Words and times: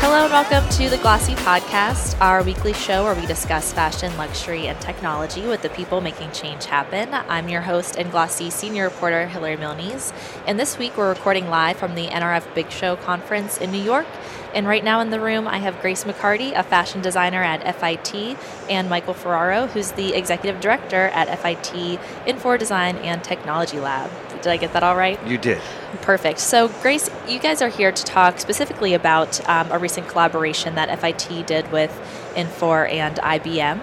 Hello 0.00 0.24
and 0.24 0.32
welcome 0.32 0.66
to 0.70 0.88
the 0.88 0.96
Glossy 0.96 1.34
Podcast, 1.34 2.18
our 2.22 2.42
weekly 2.42 2.72
show 2.72 3.04
where 3.04 3.14
we 3.14 3.26
discuss 3.26 3.70
fashion, 3.74 4.16
luxury, 4.16 4.66
and 4.66 4.80
technology 4.80 5.46
with 5.46 5.60
the 5.60 5.68
people 5.68 6.00
making 6.00 6.32
change 6.32 6.64
happen. 6.64 7.12
I'm 7.12 7.50
your 7.50 7.60
host 7.60 7.96
and 7.96 8.10
Glossy 8.10 8.48
senior 8.48 8.84
reporter, 8.84 9.28
Hilary 9.28 9.58
Milnes. 9.58 10.14
And 10.46 10.58
this 10.58 10.78
week 10.78 10.96
we're 10.96 11.10
recording 11.10 11.50
live 11.50 11.76
from 11.76 11.96
the 11.96 12.06
NRF 12.06 12.54
Big 12.54 12.70
Show 12.70 12.96
conference 12.96 13.58
in 13.58 13.70
New 13.72 13.82
York. 13.82 14.06
And 14.54 14.66
right 14.66 14.82
now 14.82 15.00
in 15.00 15.10
the 15.10 15.20
room, 15.20 15.46
I 15.46 15.58
have 15.58 15.78
Grace 15.82 16.04
McCarty, 16.04 16.58
a 16.58 16.62
fashion 16.62 17.02
designer 17.02 17.42
at 17.42 17.62
FIT, 17.76 18.38
and 18.70 18.88
Michael 18.88 19.12
Ferraro, 19.12 19.66
who's 19.66 19.92
the 19.92 20.14
executive 20.14 20.62
director 20.62 21.08
at 21.08 21.28
FIT 21.40 22.00
Infor 22.26 22.58
Design 22.58 22.96
and 22.96 23.22
Technology 23.22 23.78
Lab. 23.78 24.10
Did 24.42 24.50
I 24.50 24.56
get 24.56 24.72
that 24.72 24.82
all 24.82 24.96
right? 24.96 25.24
You 25.26 25.38
did. 25.38 25.60
Perfect. 26.02 26.38
So, 26.38 26.68
Grace, 26.82 27.10
you 27.28 27.38
guys 27.38 27.62
are 27.62 27.68
here 27.68 27.92
to 27.92 28.04
talk 28.04 28.38
specifically 28.38 28.94
about 28.94 29.46
um, 29.48 29.70
a 29.70 29.78
recent 29.78 30.08
collaboration 30.08 30.74
that 30.76 30.98
FIT 31.00 31.46
did 31.46 31.70
with 31.72 31.90
Infor 32.34 32.90
and 32.90 33.16
IBM. 33.16 33.80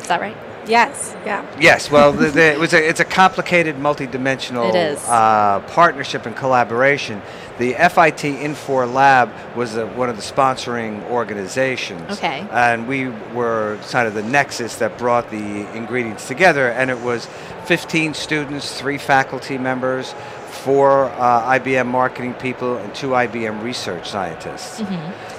Is 0.00 0.08
that 0.08 0.20
right? 0.20 0.36
Yes. 0.68 1.16
Yeah. 1.24 1.44
Yes. 1.60 1.90
Well, 1.90 2.12
the, 2.12 2.28
the, 2.30 2.52
it 2.52 2.58
was 2.58 2.72
a, 2.72 2.88
it's 2.88 3.00
a 3.00 3.04
complicated, 3.04 3.76
multidimensional. 3.76 4.72
Uh, 5.08 5.60
partnership 5.68 6.26
and 6.26 6.36
collaboration. 6.36 7.22
The 7.58 7.72
FIT 7.72 8.38
Infor 8.38 8.92
Lab 8.92 9.32
was 9.56 9.76
a, 9.76 9.86
one 9.86 10.08
of 10.08 10.16
the 10.16 10.22
sponsoring 10.22 11.02
organizations. 11.10 12.08
Okay. 12.12 12.46
And 12.52 12.86
we 12.86 13.08
were 13.34 13.78
kind 13.90 14.06
of 14.06 14.14
the 14.14 14.22
nexus 14.22 14.76
that 14.76 14.96
brought 14.96 15.30
the 15.30 15.76
ingredients 15.76 16.28
together, 16.28 16.70
and 16.70 16.90
it 16.90 17.00
was 17.00 17.26
15 17.64 18.14
students, 18.14 18.78
three 18.78 18.96
faculty 18.98 19.58
members, 19.58 20.14
four 20.48 21.04
uh, 21.04 21.58
IBM 21.58 21.86
marketing 21.86 22.34
people, 22.34 22.76
and 22.76 22.94
two 22.94 23.08
IBM 23.08 23.62
research 23.62 24.08
scientists. 24.08 24.82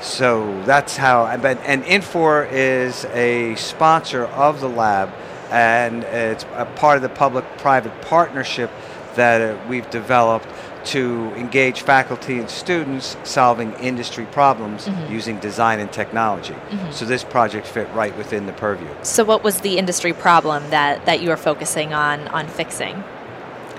So 0.02 0.62
that's 0.64 0.96
how. 0.98 1.26
And, 1.26 1.42
but- 1.42 1.60
and 1.66 1.84
Infor 1.84 2.50
is 2.52 3.06
a 3.06 3.56
sponsor 3.56 4.26
of 4.26 4.62
the 4.62 4.70
lab, 4.70 5.10
and 5.52 6.04
it's 6.04 6.46
a 6.56 6.66
part 6.66 6.96
of 6.98 7.02
the 7.02 7.10
public-private 7.10 8.02
partnership 8.04 8.72
that 9.16 9.42
uh, 9.42 9.58
we've 9.68 9.90
developed 9.90 10.48
to 10.86 11.34
engage 11.36 11.82
faculty 11.82 12.40
and 12.40 12.50
students 12.50 13.18
solving 13.24 13.74
industry 13.74 14.26
problems 14.32 14.88
using 15.10 15.38
design 15.40 15.80
and 15.80 15.92
technology. 15.92 16.56
So 16.92 17.04
this 17.06 17.24
project 17.24 17.68
fit 17.68 17.90
right 17.94 18.16
within 18.18 18.46
the 18.46 18.54
purview. 18.54 18.88
So, 19.04 19.26
what 19.26 19.44
was 19.44 19.60
the 19.60 19.78
industry 19.78 20.14
problem 20.14 20.70
that, 20.70 21.06
that 21.06 21.22
you 21.22 21.30
were 21.30 21.38
focusing 21.38 21.94
on 21.94 22.28
on 22.30 22.48
fixing? 22.48 23.04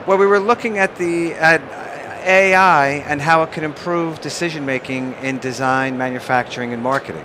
Well, 0.06 0.18
we 0.18 0.26
were 0.26 0.40
looking 0.40 0.78
at 0.78 0.96
the 0.96 1.34
at 1.34 1.60
AI 2.24 2.86
and 3.06 3.20
how 3.20 3.42
it 3.42 3.52
can 3.52 3.64
improve 3.64 4.20
decision 4.20 4.66
making 4.66 5.14
in 5.22 5.38
design, 5.38 5.96
manufacturing, 5.98 6.72
and 6.72 6.82
marketing. 6.82 7.24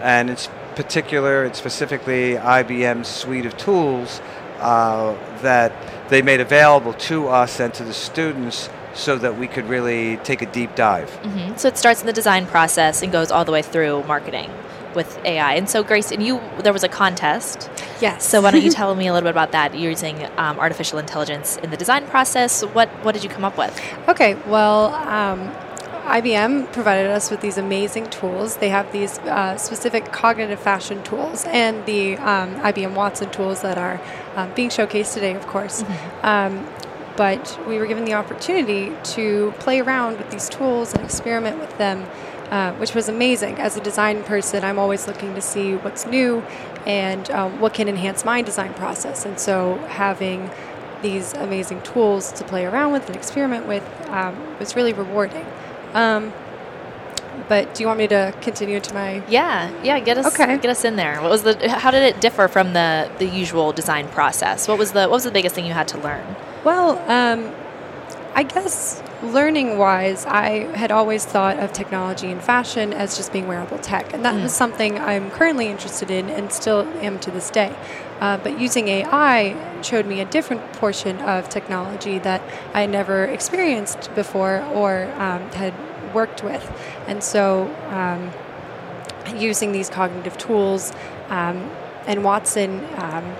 And 0.00 0.30
in 0.30 0.36
s- 0.36 0.48
particular, 0.74 1.44
and 1.44 1.54
specifically 1.54 2.34
IBM's 2.34 3.08
suite 3.08 3.46
of 3.46 3.56
tools 3.56 4.20
uh, 4.60 5.14
that 5.42 5.72
they 6.08 6.22
made 6.22 6.40
available 6.40 6.92
to 6.94 7.28
us 7.28 7.60
and 7.60 7.72
to 7.74 7.84
the 7.84 7.92
students 7.94 8.68
so 8.94 9.16
that 9.18 9.38
we 9.38 9.46
could 9.46 9.66
really 9.68 10.16
take 10.18 10.42
a 10.42 10.46
deep 10.46 10.74
dive. 10.74 11.10
hmm 11.16 11.54
So, 11.56 11.68
it 11.68 11.76
starts 11.78 12.00
in 12.00 12.06
the 12.06 12.12
design 12.12 12.46
process 12.46 13.02
and 13.02 13.10
goes 13.12 13.30
all 13.30 13.44
the 13.44 13.52
way 13.52 13.62
through 13.62 14.02
marketing 14.04 14.50
with 14.94 15.18
AI. 15.24 15.54
And 15.54 15.68
so, 15.68 15.82
Grace, 15.82 16.10
and 16.12 16.22
you, 16.22 16.40
there 16.62 16.72
was 16.74 16.84
a 16.84 16.88
contest. 16.88 17.70
Yes. 18.02 18.28
So, 18.28 18.40
why 18.42 18.50
don't 18.50 18.62
you 18.62 18.70
tell 18.70 18.94
me 18.96 19.06
a 19.06 19.12
little 19.12 19.26
bit 19.26 19.30
about 19.30 19.52
that? 19.52 19.78
You're 19.78 19.90
using 19.90 20.24
um, 20.36 20.58
artificial 20.58 20.98
intelligence 20.98 21.56
in 21.58 21.70
the 21.70 21.76
design 21.76 22.04
process. 22.08 22.62
What 22.62 22.88
what 23.04 23.12
did 23.12 23.22
you 23.22 23.30
come 23.30 23.44
up 23.44 23.56
with? 23.56 23.72
Okay. 24.08 24.34
Well, 24.46 24.86
um, 24.86 25.52
IBM 26.18 26.72
provided 26.72 27.06
us 27.06 27.30
with 27.30 27.40
these 27.42 27.58
amazing 27.58 28.10
tools. 28.10 28.56
They 28.56 28.70
have 28.70 28.90
these 28.90 29.20
uh, 29.20 29.56
specific 29.56 30.10
cognitive 30.10 30.58
fashion 30.58 31.00
tools 31.04 31.44
and 31.46 31.86
the 31.86 32.16
um, 32.16 32.56
IBM 32.56 32.94
Watson 32.94 33.30
tools 33.30 33.62
that 33.62 33.78
are 33.78 34.00
um, 34.34 34.52
being 34.54 34.68
showcased 34.68 35.14
today, 35.14 35.34
of 35.34 35.46
course. 35.46 35.84
Um, 36.22 36.66
but 37.16 37.58
we 37.68 37.78
were 37.78 37.86
given 37.86 38.04
the 38.04 38.14
opportunity 38.14 38.92
to 39.14 39.52
play 39.58 39.80
around 39.80 40.18
with 40.18 40.30
these 40.30 40.48
tools 40.48 40.92
and 40.94 41.04
experiment 41.04 41.58
with 41.60 41.76
them, 41.78 42.06
uh, 42.50 42.72
which 42.74 42.94
was 42.94 43.08
amazing. 43.08 43.56
As 43.58 43.76
a 43.76 43.80
design 43.80 44.22
person, 44.24 44.64
I'm 44.64 44.78
always 44.78 45.06
looking 45.06 45.34
to 45.34 45.40
see 45.40 45.74
what's 45.74 46.06
new 46.06 46.42
and 46.86 47.30
um, 47.30 47.60
what 47.60 47.74
can 47.74 47.88
enhance 47.88 48.24
my 48.24 48.42
design 48.42 48.74
process. 48.74 49.24
And 49.24 49.38
so 49.38 49.76
having 49.88 50.50
these 51.02 51.32
amazing 51.34 51.82
tools 51.82 52.32
to 52.32 52.44
play 52.44 52.64
around 52.64 52.92
with 52.92 53.06
and 53.08 53.16
experiment 53.16 53.66
with 53.66 53.82
um, 54.08 54.36
was 54.58 54.76
really 54.76 54.92
rewarding. 54.92 55.44
Um, 55.94 56.32
but 57.48 57.74
do 57.74 57.82
you 57.82 57.86
want 57.86 57.98
me 57.98 58.06
to 58.08 58.32
continue 58.40 58.78
to 58.80 58.94
my 58.94 59.22
Yeah, 59.28 59.70
yeah. 59.82 59.98
Get 60.00 60.16
us 60.18 60.26
Okay. 60.26 60.58
get 60.58 60.70
us 60.70 60.84
in 60.84 60.96
there. 60.96 61.20
What 61.20 61.30
was 61.30 61.42
the? 61.42 61.68
How 61.68 61.90
did 61.90 62.02
it 62.02 62.20
differ 62.20 62.46
from 62.46 62.72
the 62.72 63.10
the 63.18 63.26
usual 63.26 63.72
design 63.72 64.08
process? 64.08 64.68
What 64.68 64.78
was 64.78 64.92
the 64.92 65.00
What 65.02 65.10
was 65.12 65.24
the 65.24 65.30
biggest 65.30 65.54
thing 65.54 65.66
you 65.66 65.72
had 65.72 65.88
to 65.88 65.98
learn? 65.98 66.36
Well, 66.64 66.98
um, 67.10 67.52
I 68.34 68.44
guess 68.44 69.02
learning 69.22 69.78
wise, 69.78 70.24
I 70.26 70.66
had 70.76 70.92
always 70.92 71.24
thought 71.24 71.58
of 71.58 71.72
technology 71.72 72.30
and 72.30 72.40
fashion 72.40 72.92
as 72.92 73.16
just 73.16 73.32
being 73.32 73.48
wearable 73.48 73.78
tech. 73.78 74.14
And 74.14 74.24
that 74.24 74.40
was 74.40 74.52
something 74.52 74.98
I'm 74.98 75.30
currently 75.30 75.66
interested 75.66 76.10
in 76.10 76.28
and 76.28 76.52
still 76.52 76.82
am 77.00 77.18
to 77.20 77.30
this 77.32 77.50
day. 77.50 77.74
Uh, 78.20 78.36
but 78.38 78.60
using 78.60 78.86
AI 78.86 79.82
showed 79.82 80.06
me 80.06 80.20
a 80.20 80.24
different 80.24 80.72
portion 80.74 81.18
of 81.18 81.48
technology 81.48 82.18
that 82.20 82.40
I 82.72 82.86
never 82.86 83.24
experienced 83.24 84.14
before 84.14 84.62
or 84.72 85.12
um, 85.18 85.42
had 85.50 85.74
worked 86.14 86.44
with. 86.44 86.70
And 87.08 87.24
so, 87.24 87.74
um, 87.88 88.30
using 89.36 89.72
these 89.72 89.88
cognitive 89.88 90.38
tools, 90.38 90.92
um, 91.28 91.70
and 92.06 92.24
Watson 92.24 92.84
um, 92.96 93.36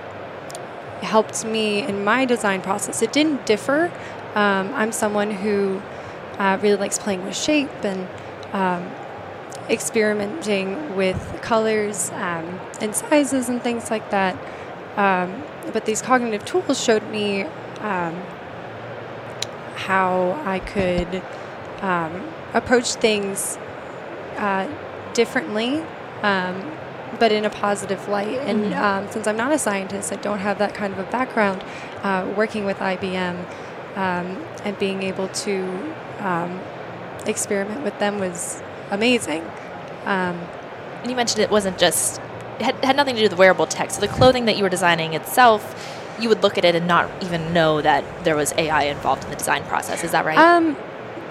helped 1.03 1.45
me 1.45 1.81
in 1.81 2.03
my 2.03 2.25
design 2.25 2.61
process. 2.61 3.01
It 3.01 3.13
didn't 3.13 3.45
differ. 3.45 3.91
Um, 4.35 4.73
I'm 4.73 4.91
someone 4.91 5.31
who 5.31 5.81
uh, 6.39 6.57
really 6.61 6.77
likes 6.77 6.97
playing 6.97 7.23
with 7.23 7.37
shape 7.37 7.69
and 7.83 8.07
um, 8.53 8.89
experimenting 9.69 10.95
with 10.95 11.39
colors 11.41 12.09
um, 12.11 12.59
and 12.81 12.95
sizes 12.95 13.49
and 13.49 13.61
things 13.61 13.91
like 13.91 14.09
that. 14.11 14.35
Um, 14.97 15.43
but 15.71 15.85
these 15.85 16.01
cognitive 16.01 16.45
tools 16.45 16.83
showed 16.83 17.03
me 17.09 17.43
um, 17.79 18.15
how 19.75 20.41
I 20.45 20.59
could 20.59 21.21
um, 21.81 22.23
approach 22.53 22.93
things 22.93 23.57
uh, 24.37 24.67
differently, 25.13 25.83
but 27.19 27.31
in 27.31 27.45
a 27.45 27.49
positive 27.49 28.07
light. 28.07 28.39
And 28.39 28.73
um, 28.73 29.09
since 29.09 29.27
I'm 29.27 29.37
not 29.37 29.51
a 29.51 29.57
scientist, 29.57 30.11
I 30.11 30.15
don't 30.17 30.39
have 30.39 30.57
that 30.59 30.73
kind 30.73 30.93
of 30.93 30.99
a 30.99 31.09
background. 31.11 31.63
Uh, 32.03 32.31
working 32.35 32.65
with 32.65 32.77
IBM 32.79 33.37
um, 33.95 34.43
and 34.65 34.77
being 34.77 35.03
able 35.03 35.29
to 35.29 35.93
um, 36.19 36.59
experiment 37.25 37.83
with 37.83 37.97
them 37.99 38.19
was 38.19 38.61
amazing. 38.91 39.43
Um, 40.05 40.39
And 41.01 41.09
you 41.09 41.15
mentioned 41.15 41.41
it 41.41 41.49
wasn't 41.51 41.77
just 41.77 42.19
it 42.59 42.63
had, 42.63 42.75
had 42.85 42.95
nothing 42.95 43.15
to 43.15 43.21
do 43.21 43.29
with 43.29 43.37
wearable 43.37 43.65
tech. 43.67 43.91
So 43.91 44.01
the 44.01 44.07
clothing 44.07 44.45
that 44.45 44.57
you 44.57 44.63
were 44.63 44.69
designing 44.69 45.13
itself, 45.13 45.61
you 46.19 46.29
would 46.29 46.43
look 46.43 46.57
at 46.57 46.65
it 46.65 46.75
and 46.75 46.87
not 46.87 47.09
even 47.23 47.53
know 47.53 47.81
that 47.81 48.03
there 48.23 48.35
was 48.35 48.53
AI 48.57 48.83
involved 48.83 49.23
in 49.23 49.29
the 49.29 49.35
design 49.35 49.63
process. 49.65 50.03
Is 50.03 50.11
that 50.11 50.25
right? 50.25 50.37
Um, 50.37 50.77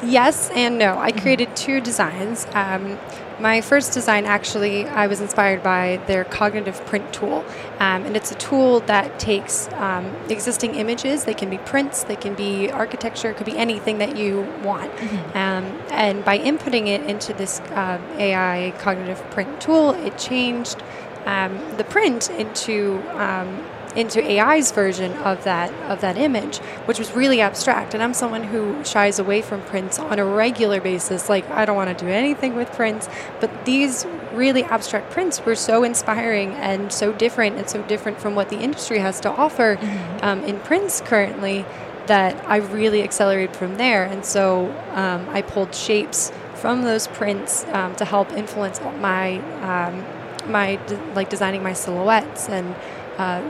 yes 0.02 0.50
and 0.54 0.78
no. 0.78 0.98
I 0.98 1.12
created 1.12 1.54
two 1.56 1.80
designs. 1.80 2.46
Um, 2.54 2.98
my 3.42 3.60
first 3.60 3.92
design, 3.92 4.24
actually, 4.24 4.86
I 4.86 5.08
was 5.08 5.20
inspired 5.20 5.64
by 5.64 6.00
their 6.06 6.24
cognitive 6.24 6.86
print 6.86 7.12
tool. 7.12 7.44
Um, 7.80 8.04
and 8.04 8.16
it's 8.16 8.30
a 8.30 8.36
tool 8.36 8.80
that 8.80 9.18
takes 9.18 9.68
um, 9.72 10.06
existing 10.30 10.76
images, 10.76 11.24
they 11.24 11.34
can 11.34 11.50
be 11.50 11.58
prints, 11.58 12.04
they 12.04 12.14
can 12.14 12.34
be 12.34 12.70
architecture, 12.70 13.30
it 13.30 13.36
could 13.36 13.46
be 13.46 13.58
anything 13.58 13.98
that 13.98 14.16
you 14.16 14.42
want. 14.62 14.92
Um, 15.34 15.64
and 15.90 16.24
by 16.24 16.38
inputting 16.38 16.86
it 16.86 17.02
into 17.02 17.32
this 17.32 17.58
uh, 17.60 18.00
AI 18.16 18.72
cognitive 18.78 19.18
print 19.30 19.60
tool, 19.60 19.90
it 19.90 20.16
changed 20.16 20.80
um, 21.26 21.58
the 21.76 21.84
print 21.84 22.30
into 22.30 23.02
um, 23.20 23.64
into 23.96 24.22
AI's 24.22 24.72
version 24.72 25.12
of 25.18 25.44
that 25.44 25.72
of 25.90 26.00
that 26.00 26.16
image, 26.16 26.58
which 26.86 26.98
was 26.98 27.12
really 27.12 27.40
abstract. 27.40 27.94
And 27.94 28.02
I'm 28.02 28.14
someone 28.14 28.44
who 28.44 28.84
shies 28.84 29.18
away 29.18 29.42
from 29.42 29.62
prints 29.62 29.98
on 29.98 30.18
a 30.18 30.24
regular 30.24 30.80
basis. 30.80 31.28
Like 31.28 31.48
I 31.50 31.64
don't 31.64 31.76
want 31.76 31.96
to 31.96 32.04
do 32.04 32.10
anything 32.10 32.54
with 32.54 32.70
prints, 32.72 33.08
but 33.40 33.64
these 33.64 34.06
really 34.32 34.64
abstract 34.64 35.10
prints 35.10 35.44
were 35.44 35.54
so 35.54 35.84
inspiring 35.84 36.52
and 36.52 36.92
so 36.92 37.12
different 37.12 37.56
and 37.56 37.68
so 37.68 37.82
different 37.82 38.18
from 38.18 38.34
what 38.34 38.48
the 38.48 38.58
industry 38.58 38.98
has 38.98 39.20
to 39.20 39.30
offer 39.30 39.78
um, 40.22 40.42
in 40.44 40.58
prints 40.60 41.00
currently 41.02 41.64
that 42.06 42.42
I 42.48 42.56
really 42.56 43.02
accelerated 43.02 43.54
from 43.54 43.76
there. 43.76 44.04
And 44.04 44.24
so 44.24 44.70
um, 44.92 45.28
I 45.30 45.42
pulled 45.42 45.74
shapes 45.74 46.32
from 46.54 46.82
those 46.82 47.06
prints 47.08 47.64
um, 47.68 47.94
to 47.96 48.04
help 48.04 48.32
influence 48.32 48.80
my 49.00 49.38
um, 49.62 50.04
my 50.50 50.76
de- 50.86 50.96
like 51.14 51.28
designing 51.30 51.62
my 51.62 51.72
silhouettes 51.72 52.48
and 52.48 52.74
uh, 53.18 53.42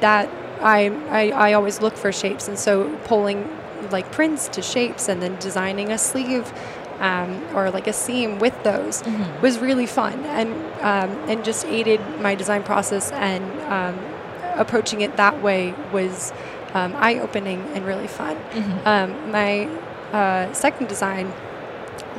that 0.00 0.28
I, 0.60 0.86
I 1.10 1.30
I 1.48 1.52
always 1.52 1.80
look 1.80 1.96
for 1.96 2.12
shapes 2.12 2.48
and 2.48 2.58
so 2.58 2.94
pulling 3.04 3.48
like 3.90 4.10
prints 4.10 4.48
to 4.48 4.62
shapes 4.62 5.08
and 5.08 5.22
then 5.22 5.36
designing 5.38 5.92
a 5.92 5.98
sleeve 5.98 6.52
um, 6.98 7.42
or 7.54 7.70
like 7.70 7.86
a 7.86 7.92
seam 7.92 8.38
with 8.38 8.56
those 8.62 9.02
Mm-hmm. 9.02 9.42
was 9.42 9.58
really 9.58 9.86
fun 9.86 10.24
and 10.24 10.50
um, 10.80 11.10
and 11.28 11.44
just 11.44 11.66
aided 11.66 12.00
my 12.20 12.34
design 12.34 12.62
process 12.62 13.12
and 13.12 13.44
um, 13.72 13.98
approaching 14.58 15.02
it 15.02 15.16
that 15.16 15.42
way 15.42 15.74
was 15.92 16.32
um, 16.74 16.94
eye 16.96 17.18
opening 17.18 17.60
and 17.74 17.84
really 17.86 18.06
fun. 18.08 18.36
Mm-hmm. 18.36 18.88
Um, 18.88 19.30
my 19.30 19.66
uh, 20.12 20.52
second 20.52 20.88
design 20.88 21.32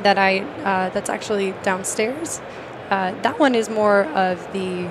that 0.02 0.16
I 0.18 0.40
uh, 0.62 0.90
that's 0.90 1.10
actually 1.10 1.54
downstairs. 1.62 2.40
Uh, 2.90 3.12
that 3.22 3.38
one 3.38 3.54
is 3.54 3.68
more 3.68 4.04
of 4.14 4.52
the 4.52 4.90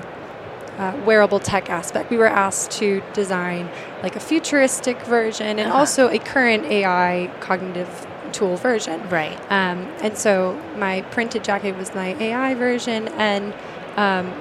uh, 0.78 0.96
wearable 1.04 1.40
tech 1.40 1.68
aspect. 1.70 2.10
We 2.10 2.16
were 2.16 2.28
asked 2.28 2.70
to 2.72 3.02
design 3.12 3.68
like 4.02 4.16
a 4.16 4.20
futuristic 4.20 5.00
version 5.02 5.58
and 5.58 5.68
Uh-huh. 5.70 5.78
also 5.78 6.08
a 6.08 6.18
current 6.18 6.64
AI 6.66 7.30
cognitive 7.40 8.06
tool 8.32 8.56
version. 8.56 9.00
Right. 9.08 9.38
Um, 9.50 9.88
and 10.00 10.16
so 10.16 10.58
my 10.76 11.02
printed 11.10 11.42
jacket 11.44 11.76
was 11.76 11.94
my 11.94 12.14
AI 12.20 12.54
version, 12.54 13.08
and 13.08 13.52
um, 13.96 14.32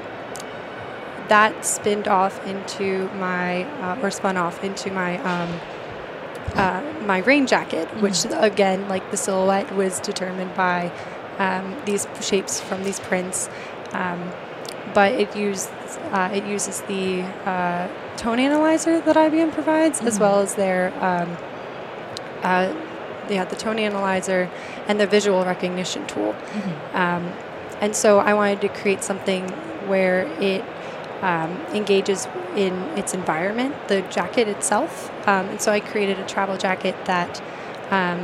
that 1.30 1.66
spinned 1.66 2.08
off 2.08 2.46
into 2.46 3.10
my, 3.16 3.64
uh, 3.82 4.00
or 4.02 4.12
spun 4.12 4.38
off 4.38 4.64
into 4.64 4.92
my, 4.92 5.18
um, 5.20 5.60
uh, 6.56 6.82
my 7.06 7.20
rain 7.20 7.48
jacket, 7.48 7.88
which 8.02 8.26
again, 8.32 8.88
like 8.88 9.10
the 9.12 9.18
silhouette, 9.18 9.74
was 9.76 10.00
determined 10.00 10.54
by 10.56 10.92
um, 11.40 11.76
these 11.86 12.08
shapes 12.22 12.60
from 12.62 12.84
these 12.84 13.00
prints. 13.00 13.50
Um, 13.92 14.32
but 14.94 15.14
it 15.14 15.36
used 15.36 15.70
uh, 16.12 16.30
it 16.34 16.46
uses 16.46 16.82
the 16.82 17.22
uh, 17.46 17.88
tone 18.18 18.40
analyzer 18.40 19.00
that 19.02 19.16
IBM 19.16 19.54
provides, 19.54 20.02
as 20.02 20.20
well 20.20 20.40
as 20.40 20.56
their 20.56 20.94
um, 21.04 21.38
uh, 22.44 22.74
they 23.28 23.36
had 23.36 23.50
the 23.50 23.56
tone 23.56 23.80
analyzer 23.80 24.50
and 24.88 25.00
the 25.00 25.08
visual 25.08 25.44
recognition 25.44 26.06
tool. 26.08 26.36
Um, 26.94 27.34
and 27.82 27.96
so 27.96 28.20
I 28.20 28.34
wanted 28.34 28.62
to 28.62 28.70
create 28.70 29.04
something 29.04 29.48
where 29.88 30.24
it 30.42 30.64
um, 31.22 31.52
engages 31.74 32.28
in 32.56 32.74
its 32.98 33.14
environment, 33.14 33.76
the 33.88 34.02
jacket 34.04 34.48
itself. 34.48 35.12
Um, 35.28 35.48
and 35.50 35.62
so 35.62 35.72
I 35.72 35.80
created 35.80 36.20
a 36.20 36.26
travel 36.26 36.58
jacket 36.58 36.96
that, 37.06 37.42
um, 37.92 38.20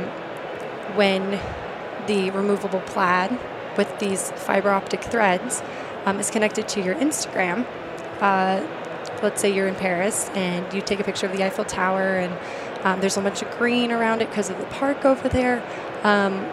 when 0.96 1.40
the 2.06 2.30
removable 2.30 2.80
plaid 2.80 3.38
with 3.76 3.98
these 3.98 4.30
fiber 4.32 4.70
optic 4.70 5.02
threads 5.02 5.62
um, 6.04 6.18
is 6.20 6.30
connected 6.30 6.68
to 6.68 6.82
your 6.82 6.94
Instagram, 6.94 7.66
uh, 8.20 8.66
let's 9.22 9.40
say 9.40 9.54
you're 9.54 9.68
in 9.68 9.74
Paris 9.74 10.28
and 10.34 10.72
you 10.72 10.80
take 10.80 11.00
a 11.00 11.04
picture 11.04 11.26
of 11.26 11.32
the 11.32 11.44
Eiffel 11.44 11.64
Tower 11.64 12.16
and 12.16 12.32
um, 12.84 13.00
there's 13.00 13.16
a 13.16 13.20
bunch 13.20 13.42
of 13.42 13.50
green 13.58 13.90
around 13.90 14.20
it 14.20 14.28
because 14.28 14.50
of 14.50 14.58
the 14.58 14.66
park 14.66 15.04
over 15.04 15.28
there. 15.28 15.62
Um, 16.02 16.46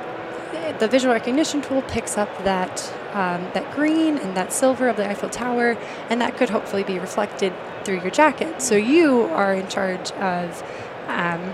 the 0.79 0.87
visual 0.87 1.13
recognition 1.13 1.61
tool 1.61 1.81
picks 1.83 2.17
up 2.17 2.29
that 2.43 2.93
um, 3.13 3.45
that 3.53 3.69
green 3.75 4.17
and 4.17 4.37
that 4.37 4.53
silver 4.53 4.87
of 4.87 4.95
the 4.95 5.07
Eiffel 5.07 5.29
Tower, 5.29 5.77
and 6.09 6.21
that 6.21 6.37
could 6.37 6.49
hopefully 6.49 6.83
be 6.83 6.97
reflected 6.97 7.53
through 7.83 7.99
your 8.01 8.09
jacket. 8.09 8.61
So 8.61 8.75
you 8.75 9.23
are 9.23 9.53
in 9.53 9.67
charge 9.67 10.11
of 10.13 10.63
um, 11.07 11.53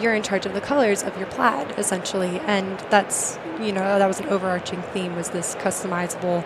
you're 0.00 0.14
in 0.14 0.22
charge 0.22 0.46
of 0.46 0.54
the 0.54 0.60
colors 0.60 1.02
of 1.02 1.16
your 1.16 1.26
plaid 1.26 1.74
essentially, 1.78 2.38
and 2.40 2.78
that's 2.90 3.38
you 3.60 3.72
know 3.72 3.98
that 3.98 4.06
was 4.06 4.20
an 4.20 4.26
overarching 4.26 4.82
theme 4.92 5.16
was 5.16 5.30
this 5.30 5.56
customizable 5.56 6.44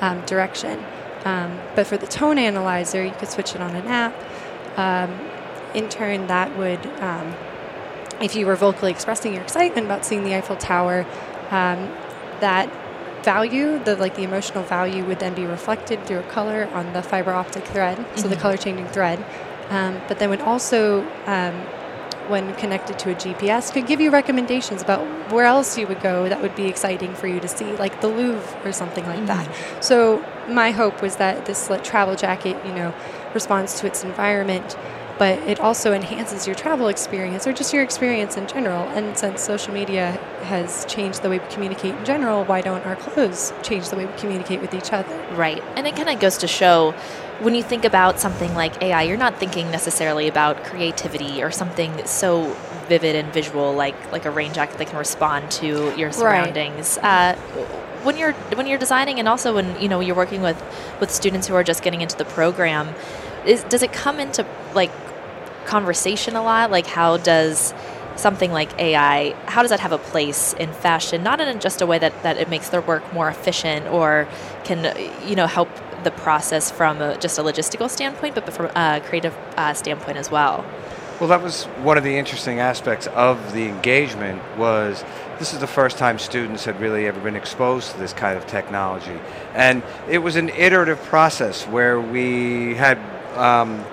um, 0.00 0.24
direction. 0.26 0.84
Um, 1.24 1.58
but 1.74 1.86
for 1.86 1.96
the 1.96 2.06
tone 2.06 2.38
analyzer, 2.38 3.04
you 3.04 3.12
could 3.12 3.28
switch 3.28 3.54
it 3.54 3.60
on 3.60 3.74
an 3.74 3.86
app. 3.86 4.14
Um, 4.78 5.10
in 5.74 5.88
turn, 5.88 6.26
that 6.28 6.56
would 6.56 6.84
um, 7.00 7.34
if 8.20 8.34
you 8.34 8.46
were 8.46 8.56
vocally 8.56 8.90
expressing 8.90 9.34
your 9.34 9.42
excitement 9.42 9.86
about 9.86 10.04
seeing 10.04 10.24
the 10.24 10.34
Eiffel 10.34 10.56
Tower, 10.56 11.06
um, 11.50 11.92
that 12.40 12.70
value, 13.24 13.82
the 13.84 13.96
like 13.96 14.14
the 14.14 14.22
emotional 14.22 14.64
value, 14.64 15.04
would 15.04 15.18
then 15.18 15.34
be 15.34 15.46
reflected 15.46 16.04
through 16.06 16.18
a 16.18 16.22
color 16.24 16.68
on 16.72 16.92
the 16.92 17.02
fiber 17.02 17.32
optic 17.32 17.64
thread, 17.64 18.04
so 18.16 18.28
the 18.28 18.36
color 18.36 18.56
changing 18.56 18.86
thread. 18.88 19.24
Um, 19.68 20.00
but 20.06 20.18
then 20.18 20.30
would 20.30 20.40
also, 20.40 21.02
um, 21.26 21.66
when 22.28 22.54
connected 22.54 22.98
to 23.00 23.10
a 23.10 23.14
GPS, 23.14 23.72
could 23.72 23.86
give 23.86 24.00
you 24.00 24.10
recommendations 24.10 24.82
about 24.82 25.00
where 25.32 25.44
else 25.44 25.76
you 25.78 25.86
would 25.86 26.00
go 26.00 26.28
that 26.28 26.40
would 26.42 26.54
be 26.54 26.66
exciting 26.66 27.14
for 27.14 27.26
you 27.26 27.40
to 27.40 27.48
see, 27.48 27.72
like 27.76 28.00
the 28.00 28.08
Louvre 28.08 28.60
or 28.64 28.72
something 28.72 29.06
like 29.06 29.26
that. 29.26 29.46
Mm-hmm. 29.48 29.82
So 29.82 30.24
my 30.48 30.70
hope 30.70 31.02
was 31.02 31.16
that 31.16 31.46
this 31.46 31.70
travel 31.82 32.16
jacket, 32.16 32.56
you 32.64 32.72
know, 32.72 32.94
responds 33.34 33.80
to 33.80 33.86
its 33.86 34.04
environment 34.04 34.76
but 35.18 35.38
it 35.40 35.60
also 35.60 35.92
enhances 35.92 36.46
your 36.46 36.54
travel 36.54 36.88
experience 36.88 37.46
or 37.46 37.52
just 37.52 37.72
your 37.72 37.82
experience 37.82 38.36
in 38.36 38.46
general. 38.46 38.86
And 38.88 39.16
since 39.16 39.42
social 39.42 39.72
media 39.72 40.12
has 40.44 40.84
changed 40.86 41.22
the 41.22 41.30
way 41.30 41.38
we 41.38 41.46
communicate 41.46 41.94
in 41.94 42.04
general, 42.04 42.44
why 42.44 42.60
don't 42.60 42.84
our 42.84 42.96
clothes 42.96 43.52
change 43.62 43.88
the 43.88 43.96
way 43.96 44.06
we 44.06 44.12
communicate 44.18 44.60
with 44.60 44.74
each 44.74 44.92
other? 44.92 45.16
Right. 45.34 45.62
And 45.76 45.86
it 45.86 45.96
kind 45.96 46.08
of 46.08 46.20
goes 46.20 46.36
to 46.38 46.46
show 46.46 46.94
when 47.40 47.54
you 47.54 47.62
think 47.62 47.84
about 47.84 48.18
something 48.18 48.54
like 48.54 48.82
AI, 48.82 49.02
you're 49.02 49.16
not 49.16 49.38
thinking 49.38 49.70
necessarily 49.70 50.28
about 50.28 50.64
creativity 50.64 51.42
or 51.42 51.50
something 51.50 52.06
so 52.06 52.56
vivid 52.88 53.16
and 53.16 53.32
visual 53.32 53.74
like 53.74 54.12
like 54.12 54.24
a 54.24 54.30
rain 54.30 54.52
jacket 54.52 54.78
that 54.78 54.86
can 54.86 54.96
respond 54.96 55.50
to 55.50 55.94
your 55.98 56.12
surroundings. 56.12 56.98
Uh, 56.98 57.34
when 58.04 58.16
you're 58.16 58.32
when 58.54 58.66
you're 58.66 58.78
designing 58.78 59.18
and 59.18 59.28
also 59.28 59.54
when 59.54 59.78
you 59.80 59.88
know 59.88 60.00
you're 60.00 60.16
working 60.16 60.40
with 60.40 60.62
with 61.00 61.10
students 61.10 61.46
who 61.46 61.54
are 61.54 61.64
just 61.64 61.82
getting 61.82 62.00
into 62.00 62.16
the 62.16 62.24
program, 62.24 62.94
is 63.44 63.64
does 63.64 63.82
it 63.82 63.92
come 63.92 64.18
into 64.18 64.46
like 64.74 64.90
conversation 65.66 66.36
a 66.36 66.42
lot? 66.42 66.70
Like 66.70 66.86
how 66.86 67.16
does 67.18 67.74
something 68.16 68.50
like 68.50 68.76
AI, 68.78 69.34
how 69.46 69.62
does 69.62 69.70
that 69.70 69.80
have 69.80 69.92
a 69.92 69.98
place 69.98 70.54
in 70.54 70.72
fashion? 70.72 71.22
Not 71.22 71.40
in 71.40 71.60
just 71.60 71.82
a 71.82 71.86
way 71.86 71.98
that, 71.98 72.22
that 72.22 72.38
it 72.38 72.48
makes 72.48 72.70
their 72.70 72.80
work 72.80 73.12
more 73.12 73.28
efficient 73.28 73.86
or 73.86 74.26
can, 74.64 74.96
you 75.28 75.36
know, 75.36 75.46
help 75.46 75.68
the 76.02 76.10
process 76.10 76.70
from 76.70 77.00
a, 77.00 77.18
just 77.18 77.38
a 77.38 77.42
logistical 77.42 77.90
standpoint, 77.90 78.34
but 78.34 78.50
from 78.52 78.66
a 78.74 79.00
creative 79.04 79.36
uh, 79.56 79.74
standpoint 79.74 80.16
as 80.16 80.30
well. 80.30 80.64
Well, 81.20 81.30
that 81.30 81.42
was 81.42 81.64
one 81.82 81.96
of 81.96 82.04
the 82.04 82.18
interesting 82.18 82.58
aspects 82.58 83.06
of 83.06 83.54
the 83.54 83.68
engagement 83.68 84.42
was 84.58 85.02
this 85.38 85.54
is 85.54 85.60
the 85.60 85.66
first 85.66 85.96
time 85.96 86.18
students 86.18 86.66
had 86.66 86.78
really 86.78 87.06
ever 87.06 87.18
been 87.20 87.36
exposed 87.36 87.92
to 87.92 87.98
this 87.98 88.12
kind 88.12 88.36
of 88.36 88.46
technology. 88.46 89.18
And 89.54 89.82
it 90.10 90.18
was 90.18 90.36
an 90.36 90.50
iterative 90.50 91.02
process 91.04 91.66
where 91.66 91.98
we 91.98 92.74
had 92.74 92.98
um, 93.36 93.84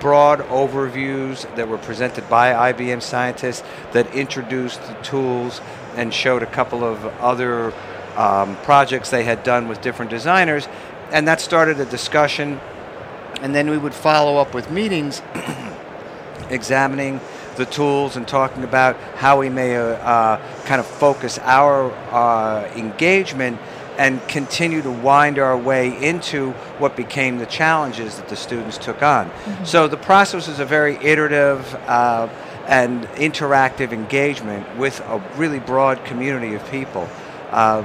broad 0.00 0.40
overviews 0.48 1.42
that 1.56 1.68
were 1.68 1.78
presented 1.78 2.28
by 2.28 2.72
IBM 2.72 3.02
scientists 3.02 3.62
that 3.92 4.14
introduced 4.14 4.82
the 4.82 4.94
tools 5.02 5.60
and 5.96 6.12
showed 6.12 6.42
a 6.42 6.46
couple 6.46 6.84
of 6.84 7.04
other 7.20 7.72
um, 8.16 8.56
projects 8.56 9.10
they 9.10 9.24
had 9.24 9.42
done 9.42 9.68
with 9.68 9.80
different 9.80 10.10
designers. 10.10 10.68
And 11.10 11.28
that 11.28 11.40
started 11.40 11.80
a 11.80 11.84
discussion. 11.84 12.60
And 13.40 13.54
then 13.54 13.70
we 13.70 13.78
would 13.78 13.94
follow 13.94 14.38
up 14.38 14.54
with 14.54 14.70
meetings 14.70 15.22
examining 16.50 17.20
the 17.56 17.66
tools 17.66 18.16
and 18.16 18.26
talking 18.26 18.64
about 18.64 18.96
how 19.16 19.38
we 19.38 19.48
may 19.48 19.76
uh, 19.76 19.82
uh, 19.82 20.64
kind 20.64 20.80
of 20.80 20.86
focus 20.86 21.38
our 21.40 21.90
uh, 22.10 22.66
engagement 22.74 23.58
and 23.98 24.26
continue 24.28 24.82
to 24.82 24.90
wind 24.90 25.38
our 25.38 25.56
way 25.56 25.96
into 26.02 26.52
what 26.78 26.96
became 26.96 27.38
the 27.38 27.46
challenges 27.46 28.16
that 28.16 28.28
the 28.28 28.36
students 28.36 28.78
took 28.78 29.02
on. 29.02 29.30
So 29.64 29.88
the 29.88 29.96
process 29.96 30.48
is 30.48 30.58
a 30.58 30.64
very 30.64 30.96
iterative 30.96 31.74
uh, 31.86 32.28
and 32.66 33.04
interactive 33.16 33.92
engagement 33.92 34.76
with 34.78 35.00
a 35.00 35.18
really 35.36 35.58
broad 35.58 36.04
community 36.04 36.54
of 36.54 36.70
people. 36.70 37.08
Uh, 37.50 37.82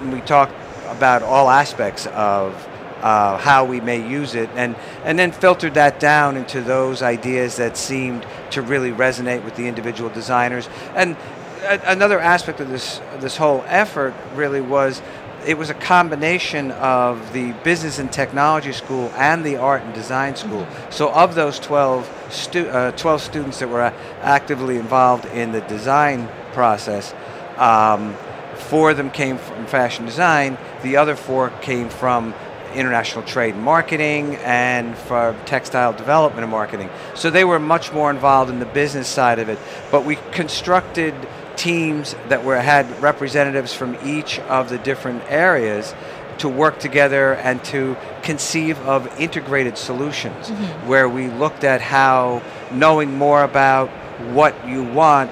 and 0.00 0.12
we 0.12 0.20
talk 0.22 0.50
about 0.86 1.22
all 1.22 1.50
aspects 1.50 2.06
of 2.06 2.68
uh, 3.02 3.38
how 3.38 3.64
we 3.64 3.80
may 3.80 4.06
use 4.06 4.34
it, 4.34 4.50
and 4.56 4.76
and 5.04 5.18
then 5.18 5.32
filtered 5.32 5.74
that 5.74 5.98
down 6.00 6.36
into 6.36 6.60
those 6.60 7.02
ideas 7.02 7.56
that 7.56 7.76
seemed 7.76 8.26
to 8.50 8.60
really 8.60 8.92
resonate 8.92 9.42
with 9.42 9.56
the 9.56 9.66
individual 9.66 10.10
designers. 10.10 10.68
And 10.94 11.16
a- 11.62 11.90
another 11.90 12.20
aspect 12.20 12.60
of 12.60 12.68
this 12.68 13.00
this 13.20 13.36
whole 13.36 13.64
effort 13.66 14.14
really 14.34 14.60
was. 14.60 15.02
It 15.46 15.56
was 15.56 15.70
a 15.70 15.74
combination 15.74 16.70
of 16.72 17.32
the 17.32 17.52
business 17.64 17.98
and 17.98 18.12
technology 18.12 18.72
school 18.72 19.10
and 19.16 19.42
the 19.44 19.56
art 19.56 19.82
and 19.82 19.94
design 19.94 20.36
school. 20.36 20.66
So, 20.90 21.10
of 21.10 21.34
those 21.34 21.58
12, 21.58 22.26
stu- 22.28 22.68
uh, 22.68 22.92
12 22.92 23.22
students 23.22 23.58
that 23.60 23.68
were 23.68 23.92
actively 24.20 24.76
involved 24.76 25.24
in 25.24 25.52
the 25.52 25.62
design 25.62 26.28
process, 26.52 27.14
um, 27.56 28.14
four 28.54 28.90
of 28.90 28.98
them 28.98 29.10
came 29.10 29.38
from 29.38 29.66
fashion 29.66 30.04
design, 30.04 30.58
the 30.82 30.98
other 30.98 31.16
four 31.16 31.48
came 31.62 31.88
from 31.88 32.34
international 32.74 33.24
trade 33.24 33.54
and 33.54 33.62
marketing 33.64 34.36
and 34.36 34.96
for 34.96 35.36
textile 35.44 35.92
development 35.92 36.44
and 36.44 36.50
marketing. 36.50 36.88
So 37.14 37.30
they 37.30 37.44
were 37.44 37.58
much 37.58 37.92
more 37.92 38.10
involved 38.10 38.50
in 38.50 38.60
the 38.60 38.66
business 38.66 39.08
side 39.08 39.38
of 39.38 39.48
it. 39.48 39.58
But 39.90 40.04
we 40.04 40.16
constructed 40.32 41.14
teams 41.60 42.16
that 42.28 42.42
were 42.42 42.58
had 42.58 42.86
representatives 43.02 43.74
from 43.74 43.96
each 44.02 44.38
of 44.40 44.70
the 44.70 44.78
different 44.78 45.22
areas 45.28 45.94
to 46.38 46.48
work 46.48 46.78
together 46.78 47.34
and 47.34 47.62
to 47.64 47.96
conceive 48.22 48.78
of 48.86 49.06
integrated 49.20 49.76
solutions 49.76 50.48
Mm-hmm. 50.48 50.88
where 50.88 51.06
we 51.08 51.28
looked 51.28 51.64
at 51.64 51.80
how 51.82 52.40
knowing 52.72 53.14
more 53.16 53.42
about 53.44 53.90
what 54.32 54.54
you 54.66 54.82
want 54.82 55.30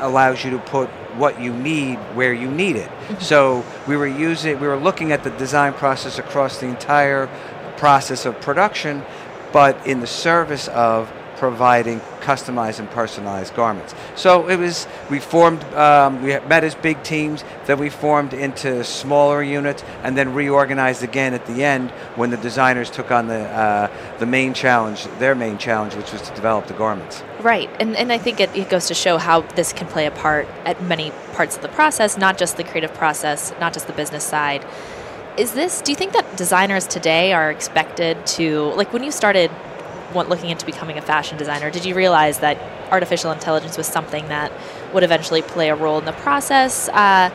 allows 0.00 0.44
you 0.44 0.50
to 0.50 0.58
put 0.58 0.88
what 1.16 1.40
you 1.40 1.52
need 1.52 1.96
where 2.14 2.32
you 2.32 2.50
need 2.50 2.76
it. 2.76 2.90
So 3.20 3.64
we 3.86 3.96
were 3.96 4.06
using 4.08 4.58
we 4.60 4.66
were 4.66 4.76
looking 4.88 5.12
at 5.12 5.22
the 5.22 5.30
design 5.30 5.72
process 5.74 6.18
across 6.18 6.58
the 6.58 6.66
entire 6.66 7.28
process 7.76 8.26
of 8.26 8.40
production 8.40 9.04
but 9.52 9.74
in 9.86 10.00
the 10.00 10.06
service 10.06 10.68
of 10.68 11.10
providing 11.38 12.00
customized 12.20 12.80
and 12.80 12.90
personalized 12.90 13.54
garments. 13.54 13.94
So 14.16 14.48
it 14.48 14.58
was 14.58 14.86
we 15.08 15.20
formed 15.20 15.62
um, 15.74 16.22
we 16.22 16.38
met 16.40 16.64
as 16.64 16.74
big 16.74 17.02
teams, 17.02 17.44
then 17.66 17.78
we 17.78 17.88
formed 17.88 18.34
into 18.34 18.84
smaller 18.84 19.42
units, 19.42 19.82
and 20.02 20.16
then 20.16 20.34
reorganized 20.34 21.02
again 21.02 21.32
at 21.34 21.46
the 21.46 21.64
end 21.64 21.90
when 22.16 22.30
the 22.30 22.36
designers 22.36 22.90
took 22.90 23.10
on 23.10 23.28
the 23.28 23.40
uh, 23.48 23.88
the 24.18 24.26
main 24.26 24.52
challenge, 24.52 25.04
their 25.18 25.34
main 25.34 25.58
challenge, 25.58 25.94
which 25.94 26.12
was 26.12 26.22
to 26.22 26.34
develop 26.34 26.66
the 26.66 26.74
garments. 26.74 27.22
Right, 27.40 27.70
and 27.80 27.96
and 27.96 28.12
I 28.12 28.18
think 28.18 28.40
it, 28.40 28.54
it 28.56 28.68
goes 28.68 28.88
to 28.88 28.94
show 28.94 29.16
how 29.18 29.42
this 29.42 29.72
can 29.72 29.86
play 29.86 30.06
a 30.06 30.10
part 30.10 30.46
at 30.64 30.82
many 30.82 31.12
parts 31.32 31.56
of 31.56 31.62
the 31.62 31.68
process, 31.68 32.18
not 32.18 32.36
just 32.36 32.56
the 32.56 32.64
creative 32.64 32.92
process, 32.94 33.54
not 33.60 33.72
just 33.72 33.86
the 33.86 33.92
business 33.92 34.24
side. 34.24 34.66
Is 35.36 35.52
this? 35.52 35.80
Do 35.82 35.92
you 35.92 35.96
think 35.96 36.12
that 36.14 36.36
designers 36.36 36.88
today 36.88 37.32
are 37.32 37.48
expected 37.48 38.26
to 38.38 38.72
like 38.74 38.92
when 38.92 39.04
you 39.04 39.12
started 39.12 39.52
looking 40.14 40.50
into 40.50 40.66
becoming 40.66 40.98
a 40.98 41.02
fashion 41.02 41.38
designer? 41.38 41.70
Did 41.70 41.84
you 41.84 41.94
realize 41.94 42.38
that 42.40 42.58
artificial 42.90 43.30
intelligence 43.32 43.76
was 43.76 43.86
something 43.86 44.26
that 44.28 44.52
would 44.94 45.02
eventually 45.02 45.42
play 45.42 45.68
a 45.68 45.74
role 45.74 45.98
in 45.98 46.04
the 46.04 46.12
process? 46.12 46.88
Uh, 46.88 47.30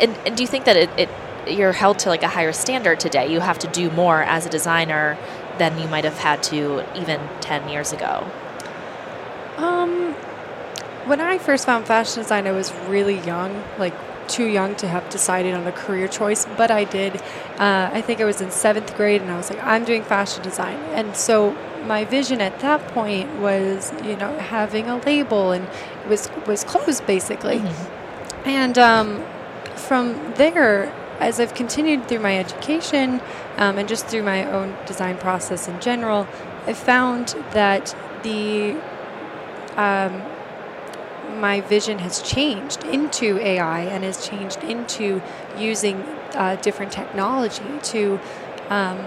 and, 0.00 0.16
and 0.26 0.36
do 0.36 0.42
you 0.42 0.46
think 0.46 0.64
that 0.64 0.76
it, 0.76 0.90
it 0.98 1.08
you're 1.46 1.72
held 1.72 1.98
to 2.00 2.08
like 2.08 2.22
a 2.22 2.28
higher 2.28 2.52
standard 2.52 3.00
today? 3.00 3.32
You 3.32 3.40
have 3.40 3.58
to 3.60 3.66
do 3.66 3.90
more 3.90 4.22
as 4.22 4.46
a 4.46 4.48
designer 4.48 5.18
than 5.58 5.78
you 5.78 5.88
might 5.88 6.04
have 6.04 6.18
had 6.18 6.42
to 6.44 6.84
even 6.98 7.20
ten 7.40 7.68
years 7.68 7.92
ago. 7.92 8.26
Um, 9.56 10.14
when 11.06 11.20
I 11.20 11.38
first 11.38 11.66
found 11.66 11.86
fashion 11.86 12.22
design, 12.22 12.46
I 12.46 12.52
was 12.52 12.72
really 12.88 13.18
young, 13.20 13.62
like 13.78 13.94
too 14.28 14.46
young 14.46 14.74
to 14.76 14.88
have 14.88 15.08
decided 15.10 15.54
on 15.54 15.66
a 15.66 15.72
career 15.72 16.08
choice, 16.08 16.46
but 16.56 16.70
I 16.70 16.84
did. 16.84 17.16
Uh, 17.58 17.90
I 17.92 18.00
think 18.00 18.20
I 18.20 18.24
was 18.24 18.40
in 18.40 18.50
seventh 18.50 18.96
grade, 18.96 19.22
and 19.22 19.30
I 19.30 19.36
was 19.36 19.50
like, 19.50 19.62
I'm 19.62 19.84
doing 19.84 20.02
fashion 20.02 20.42
design, 20.42 20.78
and 20.92 21.16
so 21.16 21.56
my 21.84 22.04
vision 22.04 22.40
at 22.40 22.60
that 22.60 22.86
point 22.88 23.30
was, 23.40 23.92
you 24.02 24.16
know, 24.16 24.38
having 24.38 24.88
a 24.88 24.96
label, 24.98 25.52
and 25.52 25.64
it 26.04 26.08
was 26.08 26.30
was 26.46 26.64
clothes 26.64 27.00
basically, 27.00 27.62
and 28.44 28.78
um, 28.78 29.24
from 29.76 30.34
there. 30.34 30.92
As 31.20 31.38
I've 31.38 31.54
continued 31.54 32.08
through 32.08 32.18
my 32.18 32.36
education 32.36 33.20
um, 33.56 33.78
and 33.78 33.88
just 33.88 34.06
through 34.08 34.24
my 34.24 34.44
own 34.50 34.76
design 34.84 35.16
process 35.16 35.68
in 35.68 35.80
general, 35.80 36.26
I 36.66 36.72
found 36.72 37.36
that 37.52 37.94
the 38.24 38.72
um, 39.76 40.20
my 41.40 41.60
vision 41.60 41.98
has 42.00 42.22
changed 42.22 42.84
into 42.84 43.38
AI 43.38 43.80
and 43.80 44.04
has 44.04 44.26
changed 44.26 44.62
into 44.64 45.22
using 45.58 45.96
uh, 46.34 46.56
different 46.56 46.92
technology 46.92 47.64
to 47.82 48.20
um, 48.68 48.98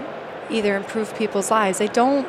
either 0.50 0.76
improve 0.76 1.14
people's 1.16 1.50
lives. 1.50 1.80
I 1.80 1.86
don't, 1.86 2.26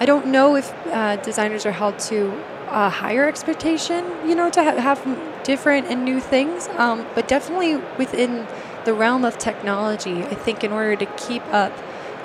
I 0.00 0.06
don't 0.06 0.26
know 0.26 0.56
if 0.56 0.72
uh, 0.86 1.16
designers 1.16 1.66
are 1.66 1.72
held 1.72 1.98
to 2.00 2.32
a 2.68 2.88
higher 2.88 3.28
expectation, 3.28 4.04
you 4.26 4.34
know, 4.34 4.50
to 4.50 4.64
ha- 4.64 4.80
have 4.80 5.44
different 5.44 5.86
and 5.88 6.04
new 6.04 6.20
things, 6.20 6.68
um, 6.78 7.06
but 7.14 7.28
definitely 7.28 7.76
within 7.98 8.46
the 8.84 8.94
realm 8.94 9.24
of 9.24 9.38
technology. 9.38 10.22
I 10.24 10.34
think 10.34 10.64
in 10.64 10.72
order 10.72 10.96
to 10.96 11.06
keep 11.06 11.44
up 11.52 11.72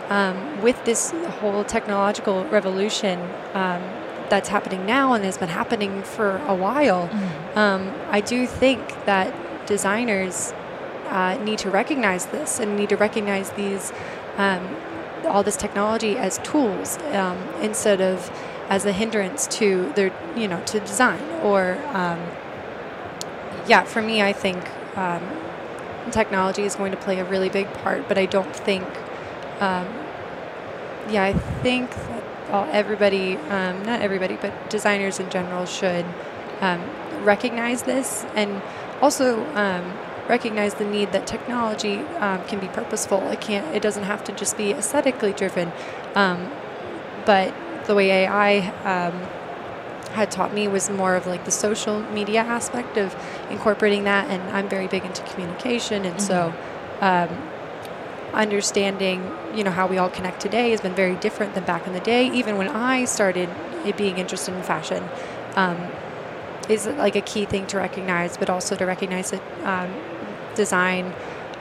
um, 0.10 0.62
with 0.62 0.84
this 0.86 1.12
whole 1.40 1.64
technological 1.64 2.46
revolution 2.46 3.20
um, 3.54 3.84
that's 4.30 4.50
happening 4.50 4.86
now 4.86 5.14
and 5.14 5.24
has 5.24 5.38
been 5.38 5.50
happening 5.50 6.04
for 6.04 6.38
a 6.48 6.56
while, 6.56 7.10
um, 7.56 7.94
I 8.10 8.22
do 8.22 8.46
think 8.46 9.06
that 9.06 9.34
designers 9.68 10.54
uh, 11.10 11.38
need 11.44 11.60
to 11.60 11.70
recognize 11.70 12.28
this 12.28 12.60
and 12.60 12.76
need 12.76 12.90
to 12.90 12.98
recognize 12.98 13.52
these 13.52 13.92
um, 14.38 14.76
all 15.26 15.44
this 15.44 15.58
technology 15.58 16.18
as 16.18 16.38
tools 16.40 16.98
um, 17.14 17.38
instead 17.62 18.02
of 18.02 18.32
as 18.70 18.86
a 18.86 18.92
hindrance 18.92 19.48
to 19.48 19.92
their 19.96 20.14
you 20.36 20.48
know 20.48 20.62
to 20.66 20.80
design 20.82 21.22
or 21.42 21.78
um, 21.94 22.20
yeah 23.68 23.84
for 23.84 24.02
me 24.02 24.22
I 24.22 24.34
think 24.34 24.64
um, 24.98 25.24
technology 26.12 26.64
is 26.64 26.76
going 26.76 26.92
to 26.92 26.98
play 26.98 27.20
a 27.20 27.26
really 27.26 27.50
big 27.50 27.72
part 27.76 28.08
but 28.08 28.18
I 28.18 28.26
don't 28.26 28.56
think 28.56 28.86
um, 29.60 29.88
yeah 31.10 31.24
I 31.24 31.34
think 31.34 31.90
all, 32.50 32.68
everybody 32.72 33.38
um, 33.50 33.84
not 33.84 34.02
everybody 34.02 34.36
but 34.36 34.70
designers 34.70 35.20
in 35.20 35.30
general 35.30 35.66
should 35.66 36.06
um, 36.62 36.82
recognize 37.24 37.84
this 37.84 38.26
and 38.36 38.62
also 39.02 39.46
um, 39.56 39.94
recognize 40.28 40.74
the 40.76 40.86
need 40.86 41.12
that 41.12 41.26
technology 41.26 41.98
um, 42.20 42.44
can 42.46 42.60
be 42.60 42.68
purposeful. 42.68 43.20
It 43.30 43.42
can't. 43.42 43.76
It 43.76 43.82
doesn't 43.82 44.04
have 44.04 44.24
to 44.26 44.32
just 44.32 44.58
be 44.58 44.72
aesthetically 44.72 45.34
driven. 45.34 45.72
Um, 46.16 46.52
but 47.26 47.54
the 47.86 47.96
way 47.96 48.26
AI 48.26 48.60
um, 48.84 49.14
had 50.14 50.32
taught 50.32 50.54
me 50.54 50.68
was 50.68 50.90
more 50.90 51.16
of 51.16 51.28
like 51.28 51.46
the 51.46 51.52
social 51.52 52.02
media 52.12 52.42
aspect 52.42 52.98
of 52.98 53.16
incorporating 53.50 54.04
that, 54.06 54.30
and 54.30 54.42
I'm 54.56 54.68
very 54.70 54.88
big 54.88 55.06
into 55.06 55.24
communication, 55.24 56.06
and 56.06 56.22
so. 56.22 56.54
Understanding 58.34 59.32
you 59.56 59.64
know 59.64 59.72
how 59.72 59.88
we 59.88 59.98
all 59.98 60.10
connect 60.10 60.42
today 60.42 60.72
has 60.72 60.82
been 60.82 60.94
very 60.94 61.16
different 61.16 61.56
than 61.56 61.64
back 61.64 61.88
in 61.88 61.94
the 61.94 62.00
day. 62.00 62.30
Even 62.32 62.58
when 62.58 62.68
i 62.68 63.06
started 63.06 63.50
being 63.96 64.18
interested 64.18 64.54
in 64.54 64.62
fashion 64.64 65.02
um, 65.56 65.78
is 66.68 66.88
like 66.88 67.16
a 67.16 67.22
key 67.22 67.46
thing 67.46 67.66
to 67.68 67.78
recognize 67.78 68.36
but 68.38 68.50
also 68.50 68.76
to 68.76 68.86
recognize 68.86 69.32
that 69.32 69.42
um, 69.64 69.94
design 70.56 71.14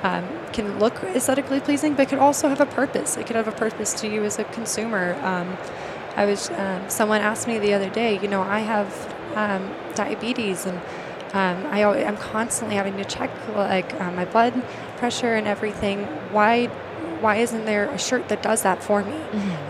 um, 0.02 0.26
can 0.52 0.78
look 0.80 0.94
aesthetically 1.04 1.61
pleasing 1.61 1.94
but 1.94 2.08
could 2.08 2.18
also 2.18 2.49
have 2.49 2.61
a 2.61 2.66
purpose. 2.66 3.16
It 3.16 3.26
could 3.26 3.37
have 3.37 3.49
a 3.49 3.52
purpose 3.52 3.94
to 4.00 4.08
you 4.08 4.25
as 4.25 4.38
a 4.38 4.44
consumer. 4.44 5.14
Um, 5.23 5.56
i 6.16 6.25
was 6.25 6.50
um, 6.50 6.82
someone 6.88 7.20
asked 7.20 7.46
me 7.46 7.58
the 7.58 7.75
other 7.75 7.90
day 7.90 8.18
you 8.20 8.28
know 8.28 8.42
i 8.42 8.61
have 8.61 8.88
um, 9.37 9.70
diabetes 9.94 10.64
and 10.66 10.80
um, 11.33 11.66
I, 11.71 11.83
al- 11.83 11.95
I'm 12.06 12.16
constantly 12.16 12.76
having 12.76 12.97
to 12.97 13.04
check 13.04 13.30
like 13.54 13.99
uh, 14.00 14.11
my 14.12 14.25
blood 14.25 14.54
pressure 14.99 15.35
and 15.35 15.47
everything. 15.47 16.04
Why, 16.33 16.66
why 17.21 17.37
isn't 17.37 17.64
there 17.64 17.88
a 17.90 17.99
shirt 17.99 18.28
that 18.28 18.42
does 18.42 18.62
that 18.62 18.83
for 18.83 19.02
me? 19.02 19.16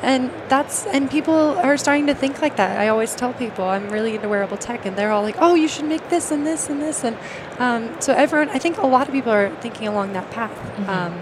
And 0.03 0.31
that's 0.49 0.87
and 0.87 1.11
people 1.11 1.35
are 1.35 1.77
starting 1.77 2.07
to 2.09 2.15
think 2.15 2.41
like 2.43 2.57
that. 2.57 2.79
I 2.79 2.89
always 2.89 3.15
tell 3.15 3.33
people 3.33 3.65
I'm 3.65 3.89
really 3.91 4.15
into 4.17 4.29
wearable 4.29 4.57
tech, 4.59 4.85
and 4.87 4.97
they're 4.97 5.11
all 5.13 5.23
like, 5.23 5.37
"Oh, 5.39 5.55
you 5.55 5.67
should 5.69 5.87
make 5.87 6.09
this 6.09 6.31
and 6.31 6.47
this 6.47 6.69
and 6.69 6.81
this." 6.81 7.03
And 7.05 7.17
um, 7.59 8.01
so 8.01 8.13
everyone, 8.13 8.51
I 8.51 8.59
think 8.59 8.79
a 8.79 8.87
lot 8.87 9.09
of 9.09 9.15
people 9.15 9.33
are 9.33 9.51
thinking 9.61 9.89
along 9.89 10.13
that 10.13 10.31
path. 10.31 10.89
Um, 10.89 11.15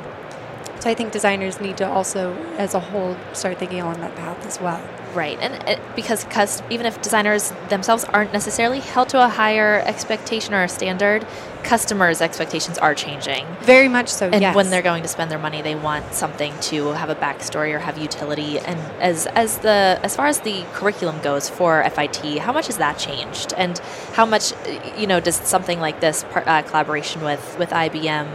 so 0.85 0.91
I 0.91 0.95
think 0.95 1.13
designers 1.13 1.63
need 1.63 1.79
to 1.79 1.89
also, 1.89 2.35
as 2.59 2.75
a 2.75 2.79
whole, 2.79 3.17
start 3.33 3.59
thinking 3.59 3.81
along 3.81 4.03
that 4.03 4.15
path 4.17 4.45
as 4.47 4.61
well. 4.61 4.87
Right, 5.15 5.39
and 5.41 5.67
it, 5.67 5.81
because 5.97 6.25
cus- 6.25 6.63
even 6.69 6.85
if 6.85 7.01
designers 7.01 7.55
themselves 7.71 8.05
aren't 8.05 8.35
necessarily 8.35 8.81
held 8.81 9.09
to 9.11 9.25
a 9.25 9.29
higher 9.29 9.81
expectation 9.87 10.53
or 10.53 10.63
a 10.63 10.69
standard, 10.69 11.27
customers' 11.63 12.21
expectations 12.21 12.77
are 12.77 12.95
changing. 12.95 13.47
Very 13.63 13.89
much 13.89 14.11
so. 14.11 14.29
And 14.29 14.43
yes. 14.43 14.55
when 14.55 14.69
they're 14.69 14.83
going 14.83 15.03
to 15.05 15.09
spend 15.09 15.31
their 15.31 15.39
money, 15.39 15.63
they 15.63 15.75
want 15.75 16.13
something 16.13 16.53
to 16.69 16.89
have 16.89 17.09
a 17.09 17.15
backstory 17.15 17.73
or 17.73 17.79
have 17.79 17.97
utility. 17.97 18.59
And 18.59 18.79
as 19.01 19.27
as 19.29 19.57
the 19.61 19.99
as 20.03 20.15
far 20.15 20.27
as 20.27 20.41
the 20.41 20.67
curriculum 20.75 21.19
goes 21.23 21.49
for 21.49 21.83
FIT, 21.89 22.41
how 22.41 22.53
much 22.53 22.67
has 22.67 22.77
that 22.77 22.99
changed? 22.99 23.55
And 23.57 23.79
how 24.13 24.27
much, 24.27 24.53
uh, 24.53 24.93
you 24.99 25.07
know, 25.07 25.19
does 25.19 25.37
something 25.37 25.81
like 25.81 26.01
this 26.01 26.25
uh, 26.25 26.61
collaboration 26.61 27.23
with 27.23 27.57
with 27.59 27.71
IBM 27.71 28.29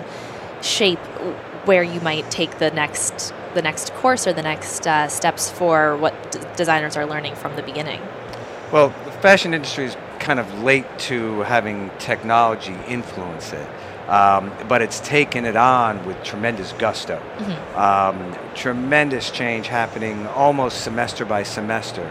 shape 0.63 0.99
where 1.65 1.83
you 1.83 1.99
might 2.01 2.29
take 2.31 2.59
the 2.59 2.71
next 2.71 3.33
the 3.53 3.61
next 3.61 3.93
course 3.95 4.27
or 4.27 4.33
the 4.33 4.43
next 4.43 4.85
uh, 4.85 5.07
steps 5.07 5.49
for 5.49 5.97
what 5.97 6.31
d- 6.31 6.39
designers 6.55 6.95
are 6.95 7.05
learning 7.05 7.35
from 7.35 7.55
the 7.55 7.63
beginning? 7.63 7.99
Well, 8.71 8.89
the 9.05 9.11
fashion 9.11 9.55
industry 9.55 9.85
is 9.85 9.97
kind 10.19 10.39
of 10.39 10.61
late 10.63 10.85
to 10.99 11.41
having 11.41 11.89
technology 11.97 12.75
influence 12.87 13.53
it. 13.53 13.67
Um, 14.09 14.51
but 14.67 14.81
it's 14.81 14.99
taken 15.01 15.45
it 15.45 15.55
on 15.55 16.03
with 16.05 16.23
tremendous 16.23 16.73
gusto. 16.73 17.21
Um, 17.75 18.35
tremendous 18.55 19.29
change 19.29 19.67
happening 19.67 20.25
almost 20.27 20.81
semester 20.81 21.25
by 21.25 21.43
semester. 21.43 22.09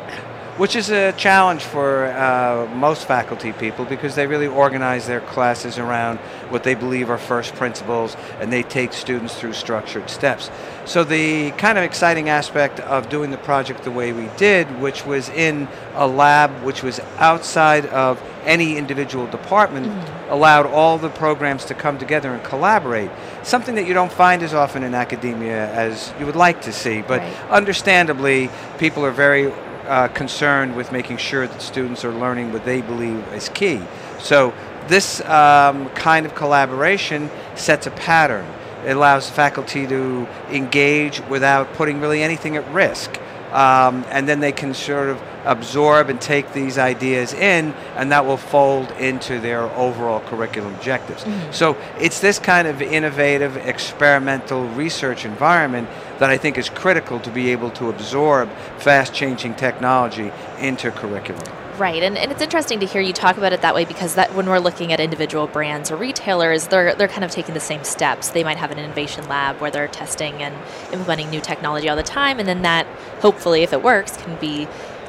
Which 0.59 0.75
is 0.75 0.91
a 0.91 1.13
challenge 1.13 1.63
for 1.63 2.07
uh, 2.07 2.69
most 2.75 3.07
faculty 3.07 3.53
people 3.53 3.85
because 3.85 4.17
they 4.17 4.27
really 4.27 4.49
organize 4.49 5.07
their 5.07 5.21
classes 5.21 5.79
around 5.79 6.19
what 6.51 6.65
they 6.65 6.75
believe 6.75 7.09
are 7.11 7.17
first 7.17 7.55
principles 7.55 8.17
and 8.41 8.53
they 8.53 8.65
take 8.65 8.93
students 8.93 9.39
through 9.39 9.53
structured 9.53 10.11
steps. 10.11 10.51
So 10.85 11.05
the 11.05 11.53
kind 11.53 11.79
of 11.79 11.85
exciting 11.85 12.29
aspect 12.29 12.81
of 12.81 13.09
doing 13.09 13.31
the 13.31 13.39
project 13.39 13.85
the 13.85 13.93
way 13.93 14.13
we 14.13 14.29
did, 14.37 14.67
which 14.81 15.07
was 15.07 15.29
in 15.29 15.69
a 15.95 16.09
lab 16.09 16.51
which 16.65 16.83
was 16.83 16.99
outside 17.19 17.87
of 17.87 18.21
any 18.45 18.77
individual 18.77 19.27
department, 19.29 19.87
mm-hmm. 19.87 20.33
allowed 20.33 20.67
all 20.67 20.99
the 20.99 21.11
programs 21.11 21.67
to 21.67 21.75
come 21.75 21.99
together 21.99 22.33
and 22.33 22.43
collaborate. 22.43 23.11
Something 23.45 23.77
that 23.77 23.87
you 23.87 23.95
don't 23.95 24.11
find 24.11 24.43
as 24.43 24.55
often 24.55 24.83
in 24.83 24.95
academia 24.95 25.71
as 25.73 26.13
you 26.19 26.27
would 26.27 26.37
like 26.37 26.63
to 26.63 26.73
see. 26.73 27.03
But 27.03 27.21
right. 27.21 27.51
understandably, 27.51 28.51
people 28.79 29.05
are 29.05 29.13
very 29.13 29.53
uh, 29.89 30.09
concerned 30.09 30.77
with 30.77 30.93
making 30.93 31.17
sure 31.17 31.47
that 31.47 31.63
students 31.63 32.05
are 32.05 32.13
learning 32.13 32.53
what 32.53 32.65
they 32.65 32.81
believe 32.83 33.27
is 33.33 33.49
key. 33.49 33.81
So 34.19 34.53
this 34.87 35.21
um, 35.23 35.89
kind 35.91 36.27
of 36.27 36.35
collaboration 36.35 37.31
sets 37.55 37.87
a 37.87 37.91
pattern. 37.91 38.47
It 38.85 38.97
allows 38.97 39.29
faculty 39.29 39.87
to 39.87 40.29
engage 40.51 41.21
without 41.29 41.73
putting 41.75 42.01
really 42.01 42.23
anything 42.23 42.57
at 42.57 42.71
risk. 42.73 43.19
Um, 43.53 44.05
and 44.11 44.29
then 44.29 44.41
they 44.41 44.53
can 44.53 44.75
sort 44.75 45.09
of 45.09 45.23
absorb 45.45 46.11
and 46.11 46.21
take 46.21 46.53
these 46.53 46.77
ideas 46.77 47.33
in, 47.33 47.73
and 47.97 48.13
that 48.13 48.27
will 48.27 48.37
fold 48.37 48.91
into 48.93 49.41
their 49.41 49.63
overall 49.63 50.21
curriculum 50.21 50.75
objectives. 50.75 51.25
Mm-hmm. 51.25 51.53
So 51.53 51.77
it's 51.99 52.21
this 52.21 52.39
kind 52.39 52.69
of 52.69 52.83
innovative, 52.83 53.57
experimental 53.57 54.69
research 54.69 55.25
environment 55.25 55.89
that 56.19 56.29
I 56.29 56.37
think 56.37 56.59
is 56.59 56.69
critical 56.69 57.21
to 57.21 57.31
be 57.31 57.51
able 57.53 57.71
to 57.73 57.89
absorb 57.89 58.51
fast 58.79 59.15
changing 59.15 59.55
technology 59.55 60.31
into 60.59 60.91
curriculum. 60.91 61.47
Right, 61.79 62.03
and, 62.03 62.19
and 62.19 62.33
it's 62.33 62.43
interesting 62.43 62.81
to 62.81 62.87
hear 62.87 63.01
you 63.01 63.13
talk 63.13 63.37
about 63.37 63.53
it 63.53 63.63
that 63.63 63.73
way 63.73 63.85
because 63.85 64.17
that 64.17 64.35
when 64.35 64.47
we're 64.47 64.59
looking 64.59 64.93
at 64.93 64.99
individual 64.99 65.47
brands 65.47 65.93
or 65.93 65.97
retailers, 65.97 66.67
they're 66.67 66.93
they're 66.97 67.07
kind 67.07 67.23
of 67.23 67.31
taking 67.31 67.55
the 67.55 67.61
same 67.61 67.85
steps. 67.85 68.31
They 68.31 68.43
might 68.43 68.57
have 68.57 68.73
an 68.73 68.81
innovation 68.81 69.29
lab 69.29 69.61
where 69.61 69.71
they're 69.71 69.87
testing 69.87 70.43
and 70.43 70.57
implementing 70.93 71.31
new 71.31 71.41
technology 71.41 71.89
all 71.89 71.95
the 71.95 72.03
time, 72.03 72.41
and 72.41 72.49
then 72.49 72.63
that 72.63 72.85
hopefully, 73.21 73.63
if 73.63 73.73
it 73.73 73.81
works, 73.81 74.17
can 74.17 74.35
be 74.41 74.67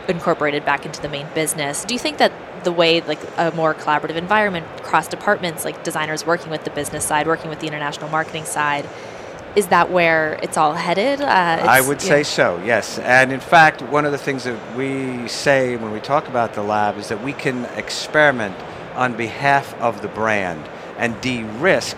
incorporated 0.07 0.63
back 0.63 0.85
into 0.85 1.01
the 1.01 1.09
main 1.09 1.25
business. 1.33 1.85
Do 1.85 1.95
you 1.95 1.99
think 1.99 2.19
that 2.19 2.31
the 2.63 2.71
way 2.71 3.01
like 3.01 3.19
a 3.38 3.49
more 3.51 3.73
collaborative 3.73 4.15
environment 4.15 4.67
cross 4.83 5.07
departments, 5.07 5.65
like 5.65 5.83
designers 5.83 6.23
working 6.23 6.51
with 6.51 6.65
the 6.65 6.71
business 6.71 7.03
side, 7.03 7.25
working 7.25 7.49
with 7.49 7.61
the 7.61 7.67
international 7.67 8.09
marketing 8.09 8.45
side, 8.45 8.88
is 9.55 9.67
that 9.67 9.89
where 9.89 10.33
it's 10.43 10.57
all 10.57 10.73
headed? 10.73 11.21
Uh, 11.21 11.25
I 11.25 11.81
would 11.81 12.01
say 12.01 12.17
know. 12.17 12.23
so, 12.23 12.63
yes. 12.63 12.99
And 12.99 13.31
in 13.31 13.39
fact, 13.39 13.81
one 13.81 14.05
of 14.05 14.11
the 14.11 14.17
things 14.17 14.43
that 14.43 14.77
we 14.77 15.27
say 15.27 15.75
when 15.75 15.91
we 15.91 15.99
talk 15.99 16.27
about 16.27 16.53
the 16.53 16.63
lab 16.63 16.97
is 16.97 17.09
that 17.09 17.23
we 17.23 17.33
can 17.33 17.65
experiment 17.75 18.55
on 18.95 19.15
behalf 19.15 19.73
of 19.81 20.01
the 20.01 20.07
brand 20.07 20.69
and 20.97 21.19
de 21.21 21.43
risk 21.43 21.97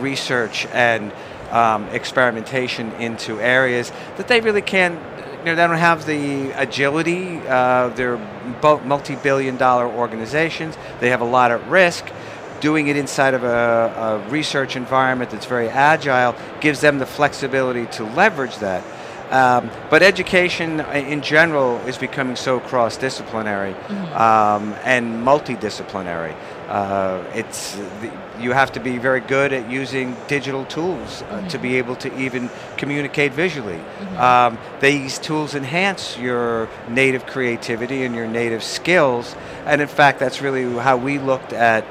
research 0.00 0.66
and 0.66 1.12
um, 1.50 1.84
experimentation 1.88 2.92
into 2.92 3.40
areas 3.40 3.92
that 4.16 4.28
they 4.28 4.40
really 4.40 4.62
can't. 4.62 4.98
You 5.38 5.44
know, 5.44 5.54
they 5.54 5.66
don't 5.66 5.78
have 5.78 6.04
the 6.04 6.50
agility. 6.60 7.38
Uh, 7.46 7.88
they're 7.90 8.18
multi-billion 8.84 9.56
dollar 9.56 9.86
organizations. 9.86 10.76
They 11.00 11.10
have 11.10 11.20
a 11.20 11.24
lot 11.24 11.52
at 11.52 11.64
risk 11.68 12.06
doing 12.60 12.88
it 12.88 12.96
inside 12.96 13.34
of 13.34 13.44
a, 13.44 14.22
a, 14.26 14.28
research 14.30 14.76
environment 14.76 15.30
that's 15.30 15.46
very 15.46 15.68
agile 15.68 16.34
gives 16.60 16.80
them 16.80 16.98
the 16.98 17.06
flexibility 17.06 17.86
to 17.86 18.04
leverage 18.04 18.56
that. 18.58 18.84
Um, 19.30 19.70
but 19.90 20.02
education 20.02 20.80
in 20.80 21.20
general 21.20 21.76
is 21.86 21.98
becoming 21.98 22.34
so 22.34 22.60
cross-disciplinary 22.60 23.74
mm-hmm. 23.74 24.16
um, 24.16 24.74
and 24.84 25.22
multidisciplinary. 25.22 26.34
Uh, 26.66 27.24
it's 27.34 27.76
the, 27.76 28.12
you 28.38 28.52
have 28.52 28.72
to 28.72 28.80
be 28.80 28.98
very 28.98 29.20
good 29.20 29.52
at 29.52 29.70
using 29.70 30.16
digital 30.28 30.64
tools 30.66 31.22
uh, 31.22 31.24
mm-hmm. 31.24 31.48
to 31.48 31.58
be 31.58 31.76
able 31.76 31.96
to 31.96 32.18
even 32.18 32.50
communicate 32.76 33.32
visually. 33.32 33.76
Mm-hmm. 33.76 34.16
Um, 34.16 34.58
these 34.80 35.18
tools 35.18 35.54
enhance 35.54 36.16
your 36.18 36.68
native 36.88 37.26
creativity 37.26 38.04
and 38.04 38.14
your 38.14 38.26
native 38.26 38.62
skills, 38.62 39.34
and 39.66 39.80
in 39.82 39.88
fact, 39.88 40.18
that's 40.18 40.40
really 40.40 40.72
how 40.78 40.96
we 40.96 41.18
looked 41.18 41.52
at 41.52 41.84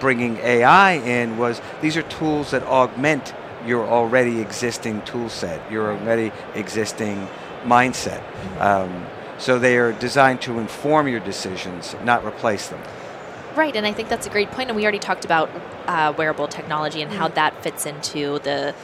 bringing 0.00 0.38
AI 0.38 0.92
in 0.92 1.38
was 1.38 1.60
these 1.80 1.96
are 1.96 2.02
tools 2.02 2.50
that 2.50 2.62
augment 2.64 3.34
your 3.66 3.86
already 3.86 4.40
existing 4.40 5.02
tool 5.02 5.28
set, 5.28 5.70
your 5.70 5.92
already 5.92 6.32
existing 6.54 7.28
mindset. 7.64 8.22
Um, 8.60 9.06
so 9.38 9.58
they 9.58 9.78
are 9.78 9.92
designed 9.92 10.40
to 10.42 10.58
inform 10.58 11.08
your 11.08 11.20
decisions, 11.20 11.94
not 12.04 12.24
replace 12.24 12.68
them. 12.68 12.82
Right, 13.54 13.74
and 13.74 13.86
I 13.86 13.92
think 13.92 14.08
that's 14.08 14.26
a 14.26 14.30
great 14.30 14.50
point. 14.50 14.70
And 14.70 14.76
we 14.76 14.82
already 14.84 14.98
talked 14.98 15.24
about 15.24 15.50
uh, 15.86 16.12
wearable 16.16 16.48
technology 16.48 17.02
and 17.02 17.10
how 17.10 17.26
mm-hmm. 17.26 17.34
that 17.34 17.62
fits 17.62 17.84
into 17.86 18.38
the 18.40 18.74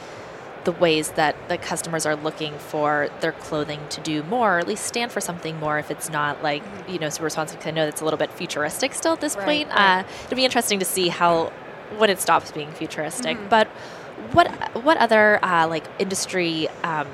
the 0.67 0.73
ways 0.73 1.11
that 1.11 1.33
the 1.47 1.57
customers 1.57 2.05
are 2.05 2.17
looking 2.17 2.53
for 2.57 3.07
their 3.21 3.31
clothing 3.31 3.79
to 3.87 4.01
do 4.01 4.21
more, 4.23 4.57
or 4.57 4.59
at 4.59 4.67
least 4.67 4.85
stand 4.85 5.13
for 5.13 5.21
something 5.21 5.57
more 5.61 5.79
if 5.79 5.89
it's 5.89 6.09
not 6.09 6.43
like, 6.43 6.61
mm-hmm. 6.61 6.91
you 6.91 6.99
know, 6.99 7.07
super 7.07 7.23
responsive. 7.23 7.57
Cause 7.57 7.67
I 7.67 7.71
know 7.71 7.85
that's 7.85 8.01
a 8.01 8.03
little 8.03 8.17
bit 8.17 8.33
futuristic 8.33 8.93
still 8.93 9.13
at 9.13 9.21
this 9.21 9.37
right, 9.37 9.45
point. 9.45 9.69
Right. 9.69 10.01
Uh, 10.01 10.07
it'll 10.25 10.35
be 10.35 10.43
interesting 10.43 10.79
to 10.79 10.85
see 10.85 11.07
how, 11.07 11.53
when 11.97 12.09
it 12.09 12.19
stops 12.19 12.51
being 12.51 12.69
futuristic. 12.73 13.37
Mm-hmm. 13.37 13.47
But 13.47 13.67
what, 14.33 14.51
what 14.83 14.97
other 14.97 15.39
uh, 15.41 15.69
like 15.69 15.85
industry, 15.99 16.67
um, 16.83 17.07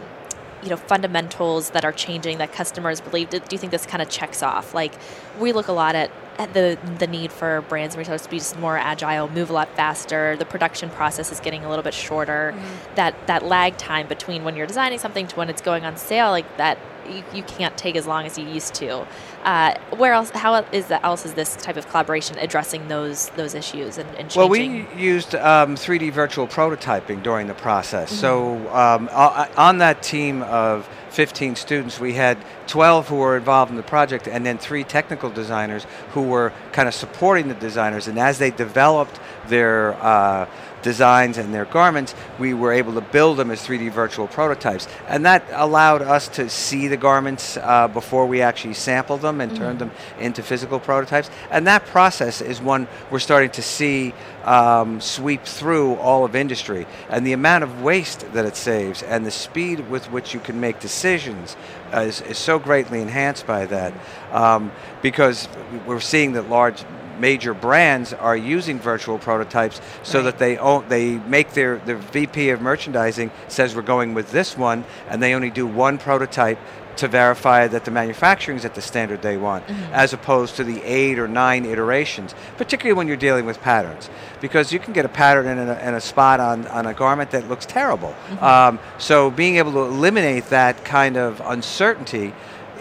you 0.63 0.69
know, 0.69 0.77
fundamentals 0.77 1.69
that 1.75 1.85
are 1.85 1.91
changing 1.91 2.39
that 2.39 2.53
customers 2.53 3.01
believe, 3.01 3.29
do, 3.29 3.37
do 3.37 3.45
you 3.51 3.59
think 3.59 3.71
this 3.71 3.85
kind 3.85 4.01
of 4.01 4.09
checks 4.09 4.41
off? 4.41 4.73
Like, 4.73 4.93
we 5.39 5.51
look 5.51 5.67
a 5.67 5.73
lot 5.73 5.93
at 5.93 6.09
the 6.37 6.77
the 6.99 7.07
need 7.07 7.31
for 7.31 7.61
brands 7.61 7.95
and 7.95 7.99
retailers 7.99 8.23
to 8.23 8.29
be 8.29 8.37
just 8.37 8.57
more 8.59 8.77
agile, 8.77 9.29
move 9.29 9.49
a 9.49 9.53
lot 9.53 9.69
faster. 9.75 10.35
The 10.35 10.45
production 10.45 10.89
process 10.89 11.31
is 11.31 11.39
getting 11.39 11.63
a 11.63 11.69
little 11.69 11.83
bit 11.83 11.93
shorter. 11.93 12.53
Mm-hmm. 12.55 12.95
That 12.95 13.27
that 13.27 13.43
lag 13.43 13.77
time 13.77 14.07
between 14.07 14.43
when 14.43 14.55
you're 14.55 14.67
designing 14.67 14.99
something 14.99 15.27
to 15.27 15.35
when 15.35 15.49
it's 15.49 15.61
going 15.61 15.85
on 15.85 15.97
sale, 15.97 16.31
like 16.31 16.57
that, 16.57 16.77
you, 17.09 17.23
you 17.33 17.43
can't 17.43 17.77
take 17.77 17.95
as 17.95 18.07
long 18.07 18.25
as 18.25 18.37
you 18.37 18.45
used 18.47 18.73
to. 18.75 19.05
Uh, 19.43 19.77
where 19.97 20.13
else? 20.13 20.29
How 20.29 20.55
is 20.71 20.87
that? 20.87 21.03
Else 21.03 21.25
is 21.25 21.33
this 21.33 21.55
type 21.57 21.75
of 21.75 21.87
collaboration 21.89 22.37
addressing 22.39 22.87
those 22.87 23.29
those 23.31 23.53
issues 23.55 23.97
and, 23.97 24.09
and 24.15 24.31
Well, 24.35 24.47
we 24.47 24.87
used 24.95 25.35
um, 25.35 25.75
3D 25.75 26.11
virtual 26.13 26.47
prototyping 26.47 27.21
during 27.21 27.47
the 27.47 27.53
process. 27.53 28.09
Mm-hmm. 28.09 28.21
So 28.21 28.73
um, 28.73 29.09
on 29.57 29.79
that 29.79 30.01
team 30.01 30.43
of 30.43 30.87
15 31.09 31.55
students, 31.55 31.99
we 31.99 32.13
had 32.13 32.37
12 32.67 33.09
who 33.09 33.17
were 33.17 33.37
involved 33.37 33.69
in 33.69 33.77
the 33.77 33.83
project 33.83 34.27
and 34.27 34.45
then 34.45 34.57
three 34.57 34.83
technical 34.83 35.29
designers 35.29 35.85
who 36.11 36.21
were 36.23 36.53
kind 36.71 36.87
of 36.87 36.93
supporting 36.93 37.49
the 37.49 37.53
designers. 37.53 38.07
And 38.07 38.17
as 38.17 38.39
they 38.39 38.49
developed 38.49 39.19
their 39.47 39.93
uh, 39.95 40.47
designs 40.83 41.37
and 41.39 41.51
their 41.53 41.65
garments, 41.65 42.13
we 42.37 42.53
were 42.53 42.71
able 42.71 42.93
to 42.93 43.01
build 43.01 43.37
them 43.37 43.49
as 43.49 43.65
3D 43.65 43.91
virtual 43.91 44.27
prototypes. 44.27 44.87
And 45.07 45.25
that 45.25 45.43
allowed 45.51 46.03
us 46.03 46.27
to 46.29 46.49
see 46.49 46.87
the 46.87 46.97
garments 46.97 47.57
uh, 47.57 47.87
before 47.87 48.27
we 48.27 48.41
actually 48.41 48.75
sampled 48.75 49.21
them 49.21 49.41
and 49.41 49.51
mm-hmm. 49.51 49.63
turned 49.63 49.79
them 49.79 49.91
into 50.19 50.43
physical 50.43 50.79
prototypes. 50.79 51.31
And 51.49 51.65
that 51.65 51.85
process 51.85 52.41
is 52.41 52.61
one 52.61 52.87
we're 53.09 53.19
starting 53.19 53.51
to 53.51 53.61
see 53.63 54.13
um, 54.43 55.01
sweep 55.01 55.43
through 55.43 55.95
all 55.95 56.25
of 56.25 56.35
industry. 56.35 56.85
And 57.09 57.25
the 57.25 57.33
amount 57.33 57.63
of 57.63 57.81
waste 57.81 58.31
that 58.33 58.45
it 58.45 58.55
saves 58.55 59.01
and 59.01 59.25
the 59.25 59.31
speed 59.31 59.89
with 59.89 60.11
which 60.11 60.33
you 60.33 60.39
can 60.39 60.59
make 60.59 60.79
decisions 60.79 61.55
uh, 61.93 62.01
is, 62.01 62.21
is 62.21 62.37
so 62.37 62.59
greatly 62.59 63.01
enhanced 63.01 63.47
by 63.47 63.65
that. 63.67 63.93
Um, 64.31 64.71
because 65.01 65.47
we're 65.85 65.99
seeing 65.99 66.33
that 66.33 66.49
large 66.49 66.83
major 67.23 67.53
brands 67.53 68.11
are 68.11 68.35
using 68.35 68.77
virtual 68.77 69.17
prototypes 69.17 69.79
so 70.03 70.19
right. 70.19 70.25
that 70.25 70.37
they 70.39 70.57
own, 70.57 70.83
they 70.89 71.15
make 71.37 71.53
their 71.53 71.77
the 71.85 71.95
VP 71.95 72.49
of 72.49 72.61
merchandising 72.61 73.31
says 73.47 73.73
we're 73.75 73.81
going 73.95 74.13
with 74.13 74.29
this 74.31 74.57
one, 74.57 74.83
and 75.07 75.23
they 75.23 75.33
only 75.33 75.49
do 75.49 75.65
one 75.65 75.97
prototype 75.97 76.59
to 76.97 77.07
verify 77.07 77.67
that 77.67 77.85
the 77.85 77.91
manufacturing 77.91 78.57
is 78.57 78.65
at 78.65 78.75
the 78.75 78.81
standard 78.81 79.21
they 79.21 79.37
want, 79.37 79.65
mm-hmm. 79.65 79.93
as 79.93 80.13
opposed 80.13 80.57
to 80.57 80.63
the 80.63 80.81
eight 80.83 81.17
or 81.17 81.27
nine 81.27 81.65
iterations, 81.65 82.35
particularly 82.57 82.95
when 82.97 83.07
you're 83.07 83.23
dealing 83.29 83.45
with 83.45 83.59
patterns. 83.61 84.09
Because 84.41 84.73
you 84.73 84.79
can 84.79 84.93
get 84.93 85.05
a 85.05 85.09
pattern 85.09 85.47
in 85.47 85.69
a, 85.69 85.79
in 85.87 85.93
a 85.93 86.01
spot 86.01 86.39
on, 86.39 86.67
on 86.67 86.85
a 86.85 86.93
garment 86.93 87.31
that 87.31 87.47
looks 87.47 87.65
terrible. 87.65 88.09
Mm-hmm. 88.09 88.43
Um, 88.43 88.79
so 88.97 89.31
being 89.31 89.55
able 89.55 89.71
to 89.71 89.83
eliminate 89.83 90.45
that 90.49 90.83
kind 90.85 91.17
of 91.17 91.41
uncertainty 91.45 92.33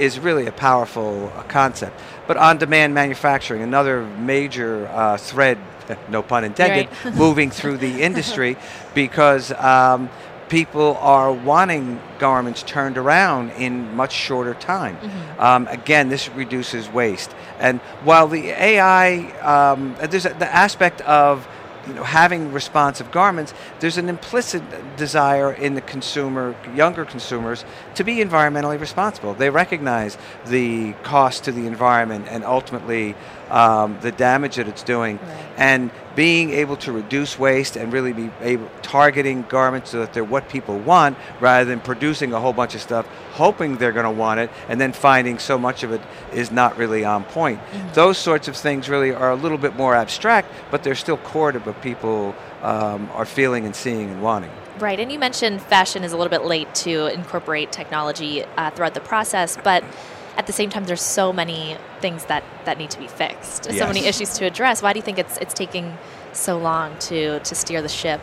is 0.02 0.18
really 0.18 0.46
a 0.46 0.52
powerful 0.52 1.32
uh, 1.36 1.42
concept. 1.44 1.98
But 2.26 2.36
on-demand 2.36 2.92
manufacturing, 2.92 3.62
another 3.62 4.04
major 4.04 4.88
uh, 4.88 5.16
thread, 5.16 5.58
no 6.10 6.22
pun 6.22 6.44
intended, 6.44 6.88
right. 7.04 7.14
moving 7.24 7.50
through 7.50 7.78
the 7.78 8.02
industry 8.02 8.56
because 8.94 9.52
um, 9.52 10.10
people 10.48 10.96
are 10.96 11.32
wanting 11.32 12.00
garments 12.18 12.64
turned 12.64 12.98
around 12.98 13.50
in 13.52 13.94
much 13.94 14.12
shorter 14.12 14.54
time. 14.54 14.96
Mm-hmm. 14.96 15.40
Um, 15.40 15.68
again, 15.68 16.08
this 16.08 16.28
reduces 16.30 16.88
waste. 16.90 17.32
And 17.60 17.80
while 18.02 18.26
the 18.26 18.48
AI, 18.48 19.30
um, 19.40 19.94
there's 20.10 20.26
a, 20.26 20.30
the 20.30 20.52
aspect 20.52 21.00
of 21.02 21.46
you 21.86 21.94
know, 21.94 22.04
having 22.04 22.52
responsive 22.52 23.10
garments, 23.10 23.52
there's 23.80 23.98
an 23.98 24.08
implicit 24.08 24.62
desire 24.96 25.52
in 25.52 25.74
the 25.74 25.80
consumer, 25.80 26.54
younger 26.74 27.04
consumers, 27.04 27.64
to 27.96 28.04
be 28.04 28.16
environmentally 28.16 28.78
responsible. 28.78 29.34
They 29.34 29.50
recognize 29.50 30.16
the 30.46 30.92
cost 31.02 31.44
to 31.44 31.52
the 31.52 31.66
environment 31.66 32.26
and 32.28 32.44
ultimately 32.44 33.14
um, 33.50 33.98
the 34.00 34.12
damage 34.12 34.56
that 34.56 34.68
it's 34.68 34.82
doing, 34.82 35.18
Right. 35.18 35.44
and 35.56 35.90
being 36.14 36.50
able 36.50 36.76
to 36.76 36.92
reduce 36.92 37.38
waste 37.38 37.76
and 37.76 37.92
really 37.92 38.12
be 38.12 38.30
able 38.40 38.68
targeting 38.82 39.42
garments 39.48 39.90
so 39.90 40.00
that 40.00 40.12
they're 40.12 40.24
what 40.24 40.48
people 40.48 40.78
want, 40.78 41.16
rather 41.40 41.64
than 41.64 41.80
producing 41.80 42.32
a 42.32 42.40
whole 42.40 42.52
bunch 42.52 42.74
of 42.74 42.80
stuff, 42.80 43.06
hoping 43.32 43.78
they're 43.78 43.92
going 43.92 44.04
to 44.04 44.10
want 44.10 44.40
it, 44.40 44.50
and 44.68 44.80
then 44.80 44.92
finding 44.92 45.38
so 45.38 45.58
much 45.58 45.82
of 45.82 45.92
it 45.92 46.00
is 46.32 46.50
not 46.50 46.76
really 46.76 47.04
on 47.04 47.24
point. 47.24 47.60
Those 47.94 48.18
sorts 48.18 48.48
of 48.48 48.56
things 48.56 48.88
really 48.88 49.12
are 49.12 49.30
a 49.30 49.36
little 49.36 49.58
bit 49.58 49.76
more 49.76 49.94
abstract, 49.94 50.52
but 50.70 50.82
they're 50.82 50.94
still 50.94 51.16
core 51.18 51.52
to 51.52 51.58
what 51.60 51.80
people 51.82 52.34
um, 52.62 53.08
are 53.14 53.26
feeling 53.26 53.64
and 53.64 53.74
seeing 53.74 54.10
and 54.10 54.22
wanting. 54.22 54.50
Right, 54.78 54.98
and 54.98 55.12
you 55.12 55.18
mentioned 55.18 55.60
fashion 55.62 56.02
is 56.02 56.12
a 56.12 56.16
little 56.16 56.30
bit 56.30 56.44
late 56.44 56.74
to 56.76 57.06
incorporate 57.06 57.72
technology 57.72 58.44
uh, 58.56 58.70
throughout 58.70 58.94
the 58.94 59.00
process, 59.00 59.56
but 59.62 59.84
at 60.36 60.46
the 60.46 60.52
same 60.52 60.70
time, 60.70 60.84
there's 60.84 61.02
so 61.02 61.32
many 61.32 61.76
things 62.00 62.24
that, 62.26 62.42
that 62.64 62.78
need 62.78 62.90
to 62.90 62.98
be 62.98 63.06
fixed, 63.06 63.64
so 63.64 63.86
many 63.86 64.06
issues 64.06 64.34
to 64.38 64.46
address. 64.46 64.82
Why 64.82 64.92
do 64.92 64.98
you 64.98 65.02
think 65.02 65.18
it's 65.18 65.36
it's 65.38 65.54
taking 65.54 65.96
so 66.32 66.58
long 66.58 66.98
to 67.00 67.40
to 67.40 67.54
steer 67.54 67.82
the 67.82 67.88
ship? 67.88 68.20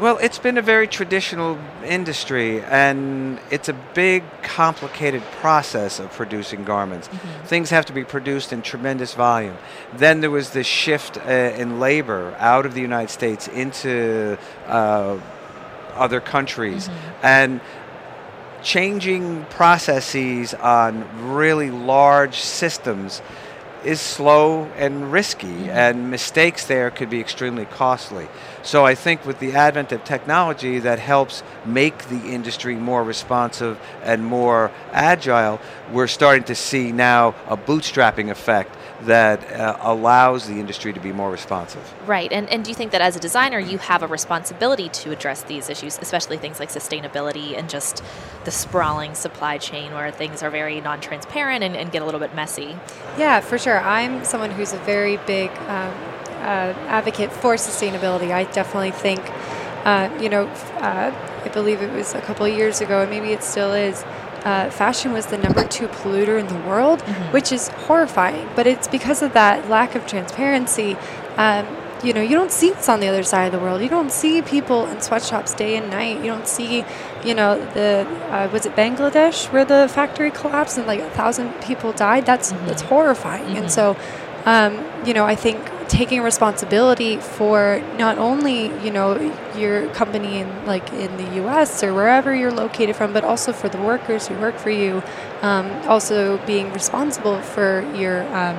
Well, 0.00 0.16
it's 0.16 0.38
been 0.38 0.56
a 0.56 0.62
very 0.62 0.88
traditional 0.88 1.58
industry, 1.84 2.62
and 2.62 3.38
it's 3.50 3.68
a 3.68 3.74
big, 3.74 4.24
complicated 4.42 5.22
process 5.42 6.00
of 6.00 6.10
producing 6.12 6.64
garments. 6.64 7.08
Things 7.44 7.68
have 7.68 7.84
to 7.84 7.92
be 7.92 8.04
produced 8.04 8.50
in 8.50 8.62
tremendous 8.62 9.12
volume. 9.12 9.58
Then 9.92 10.22
there 10.22 10.30
was 10.30 10.50
this 10.50 10.66
shift 10.66 11.18
uh, 11.18 11.30
in 11.30 11.80
labor 11.80 12.34
out 12.38 12.64
of 12.64 12.72
the 12.72 12.80
United 12.80 13.10
States 13.10 13.46
into 13.48 14.38
uh, 14.66 15.18
other 15.94 16.20
countries, 16.22 16.88
and 17.22 17.60
changing 18.62 19.44
processes 19.46 20.54
on 20.54 21.32
really 21.32 21.70
large 21.70 22.38
systems 22.40 23.22
is 23.84 24.00
slow 24.00 24.64
and 24.76 25.10
risky, 25.10 25.46
mm-hmm. 25.46 25.70
and 25.70 26.10
mistakes 26.10 26.66
there 26.66 26.90
could 26.90 27.08
be 27.08 27.20
extremely 27.20 27.64
costly. 27.64 28.28
So 28.62 28.84
I 28.84 28.94
think 28.94 29.24
with 29.24 29.38
the 29.38 29.54
advent 29.54 29.92
of 29.92 30.04
technology 30.04 30.78
that 30.80 30.98
helps 30.98 31.42
make 31.64 32.08
the 32.08 32.28
industry 32.28 32.74
more 32.74 33.02
responsive 33.02 33.78
and 34.02 34.24
more 34.24 34.70
agile, 34.92 35.60
we're 35.92 36.08
starting 36.08 36.44
to 36.44 36.54
see 36.54 36.92
now 36.92 37.34
a 37.48 37.56
bootstrapping 37.56 38.30
effect 38.30 38.76
that 39.02 39.50
uh, 39.52 39.76
allows 39.80 40.46
the 40.46 40.60
industry 40.60 40.92
to 40.92 41.00
be 41.00 41.12
more 41.12 41.30
responsive. 41.30 41.82
Right, 42.06 42.30
and 42.32 42.48
and 42.48 42.64
do 42.64 42.70
you 42.70 42.74
think 42.74 42.92
that 42.92 43.00
as 43.00 43.16
a 43.16 43.20
designer, 43.20 43.58
you 43.58 43.78
have 43.78 44.02
a 44.02 44.06
responsibility 44.06 44.88
to 44.88 45.10
address 45.10 45.42
these 45.44 45.68
issues, 45.68 45.98
especially 45.98 46.36
things 46.36 46.60
like 46.60 46.70
sustainability 46.70 47.56
and 47.56 47.68
just 47.70 48.02
the 48.44 48.50
sprawling 48.50 49.14
supply 49.14 49.58
chain 49.58 49.92
where 49.92 50.10
things 50.10 50.42
are 50.42 50.50
very 50.50 50.80
non-transparent 50.80 51.64
and, 51.64 51.76
and 51.76 51.92
get 51.92 52.02
a 52.02 52.04
little 52.04 52.20
bit 52.20 52.34
messy? 52.34 52.76
Yeah, 53.18 53.40
for 53.40 53.58
sure. 53.58 53.80
I'm 53.80 54.24
someone 54.24 54.50
who's 54.50 54.72
a 54.72 54.78
very 54.78 55.16
big 55.18 55.50
um, 55.50 55.94
uh, 56.40 56.74
advocate 56.88 57.32
for 57.32 57.54
sustainability. 57.54 58.32
I 58.32 58.44
definitely 58.44 58.92
think, 58.92 59.20
uh, 59.84 60.10
you 60.20 60.28
know, 60.28 60.46
uh, 60.78 61.12
I 61.44 61.48
believe 61.48 61.82
it 61.82 61.92
was 61.92 62.14
a 62.14 62.20
couple 62.20 62.46
of 62.46 62.54
years 62.54 62.80
ago, 62.80 63.02
and 63.02 63.10
maybe 63.10 63.32
it 63.32 63.42
still 63.42 63.72
is. 63.72 64.04
Uh, 64.44 64.70
fashion 64.70 65.12
was 65.12 65.26
the 65.26 65.38
number 65.38 65.66
two 65.66 65.88
polluter 65.88 66.38
in 66.38 66.46
the 66.46 66.68
world, 66.68 67.02
which 67.32 67.52
is 67.52 67.68
horrifying. 67.68 68.48
But 68.56 68.66
it's 68.66 68.88
because 68.88 69.22
of 69.22 69.32
that 69.34 69.68
lack 69.68 69.94
of 69.94 70.06
transparency. 70.06 70.96
Um, 71.36 71.66
you 72.02 72.14
know, 72.14 72.22
you 72.22 72.34
don't 72.34 72.50
see 72.50 72.70
what's 72.70 72.88
on 72.88 73.00
the 73.00 73.08
other 73.08 73.22
side 73.22 73.44
of 73.44 73.52
the 73.52 73.58
world. 73.58 73.82
You 73.82 73.88
don't 73.88 74.10
see 74.10 74.40
people 74.40 74.86
in 74.86 75.00
sweatshops 75.02 75.52
day 75.52 75.76
and 75.76 75.90
night. 75.90 76.16
You 76.18 76.28
don't 76.28 76.48
see, 76.48 76.84
you 77.24 77.34
know, 77.34 77.58
the 77.74 78.06
uh, 78.30 78.48
was 78.50 78.64
it 78.64 78.74
Bangladesh 78.74 79.52
where 79.52 79.64
the 79.64 79.88
factory 79.88 80.30
collapsed 80.30 80.78
and 80.78 80.86
like 80.86 81.00
a 81.00 81.10
thousand 81.10 81.52
people 81.60 81.92
died. 81.92 82.24
That's 82.24 82.52
that's 82.52 82.82
horrifying. 82.82 83.56
And 83.58 83.70
so, 83.70 83.96
um, 84.46 84.82
you 85.04 85.12
know, 85.12 85.26
I 85.26 85.34
think 85.34 85.70
taking 85.90 86.22
responsibility 86.22 87.16
for 87.16 87.82
not 87.98 88.16
only 88.16 88.66
you 88.84 88.92
know 88.92 89.18
your 89.56 89.88
company 89.88 90.38
in 90.38 90.64
like 90.64 90.90
in 90.92 91.16
the 91.16 91.34
U.S. 91.42 91.82
or 91.82 91.92
wherever 91.92 92.34
you're 92.34 92.52
located 92.52 92.94
from, 92.94 93.12
but 93.12 93.24
also 93.24 93.52
for 93.52 93.68
the 93.68 93.78
workers 93.78 94.28
who 94.28 94.34
work 94.36 94.56
for 94.56 94.70
you. 94.70 95.02
Um, 95.42 95.66
also 95.88 96.38
being 96.46 96.72
responsible 96.72 97.40
for 97.42 97.82
your 97.94 98.22
um, 98.34 98.56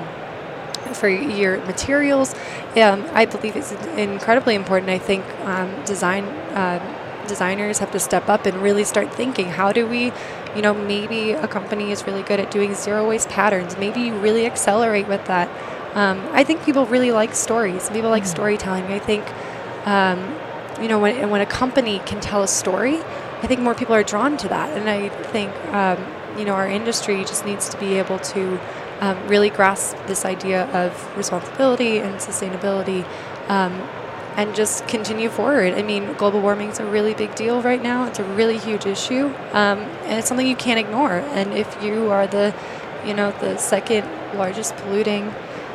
for 0.94 1.08
your 1.08 1.60
materials, 1.66 2.36
um, 2.76 3.06
I 3.14 3.26
believe 3.26 3.56
is 3.56 3.72
incredibly 3.96 4.56
important. 4.56 4.90
I 4.90 5.00
think 5.00 5.24
um, 5.46 5.84
design 5.86 6.26
uh, 6.54 6.80
designers 7.28 7.80
have 7.80 7.92
to 7.92 8.00
step 8.00 8.28
up 8.28 8.46
and 8.46 8.58
really 8.62 8.84
start 8.84 9.14
thinking: 9.14 9.48
How 9.48 9.72
do 9.72 9.88
we, 9.88 10.12
you 10.54 10.62
know, 10.62 10.74
maybe 10.74 11.32
a 11.32 11.48
company 11.48 11.92
is 11.92 12.06
really 12.06 12.24
good 12.24 12.42
at 12.42 12.52
doing 12.52 12.76
zero 12.76 13.08
waste 13.08 13.30
patterns. 13.30 13.78
Maybe 13.78 14.02
you 14.02 14.16
really 14.16 14.46
accelerate 14.46 15.08
with 15.08 15.26
that. 15.28 15.50
Um, 15.94 16.28
I 16.32 16.44
think 16.44 16.64
people 16.64 16.86
really 16.86 17.12
like 17.12 17.36
stories. 17.36 17.90
People 17.90 18.10
like 18.10 18.26
storytelling. 18.26 18.86
I 18.86 19.00
think, 19.00 19.26
um, 19.86 20.20
you 20.82 20.88
know, 20.88 21.00
when 21.00 21.30
when 21.30 21.42
a 21.42 21.46
company 21.46 22.00
can 22.06 22.20
tell 22.22 22.44
a 22.44 22.48
story, 22.48 22.98
I 23.42 23.48
think 23.48 23.62
more 23.62 23.76
people 23.76 23.96
are 23.96 24.04
drawn 24.04 24.38
to 24.38 24.48
that. 24.48 24.78
And 24.78 24.90
I 24.90 25.10
think, 25.10 25.52
um, 25.74 25.98
you 26.38 26.46
know, 26.46 26.54
our 26.54 26.68
industry 26.68 27.24
just 27.26 27.46
needs 27.46 27.70
to 27.70 27.78
be 27.78 27.96
able 27.96 28.20
to 28.20 28.60
um, 29.02 29.18
really 29.28 29.50
grasp 29.50 29.98
this 30.08 30.26
idea 30.26 30.66
of 30.72 31.18
responsibility 31.18 32.00
and 32.00 32.16
sustainability. 32.16 33.06
Um, 33.50 33.74
and 34.38 34.56
just 34.56 34.88
continue 34.88 35.30
forward. 35.30 35.74
I 35.74 35.82
mean, 35.82 36.14
global 36.14 36.40
warming 36.40 36.70
is 36.70 36.80
a 36.80 36.86
really 36.86 37.14
big 37.14 37.36
deal 37.36 37.62
right 37.62 37.82
now. 37.84 38.08
It's 38.08 38.20
a 38.20 38.24
really 38.24 38.58
huge 38.58 38.86
issue, 38.86 39.26
um, 39.52 39.80
and 40.08 40.20
it's 40.20 40.28
something 40.28 40.48
you 40.48 40.56
can't 40.56 40.80
ignore. 40.80 41.20
And 41.34 41.54
if 41.54 41.84
you 41.84 42.10
are 42.12 42.28
the, 42.28 42.54
you 43.06 43.14
know, 43.14 43.32
the 43.42 43.58
second 43.58 44.08
largest 44.38 44.76
polluting 44.78 45.34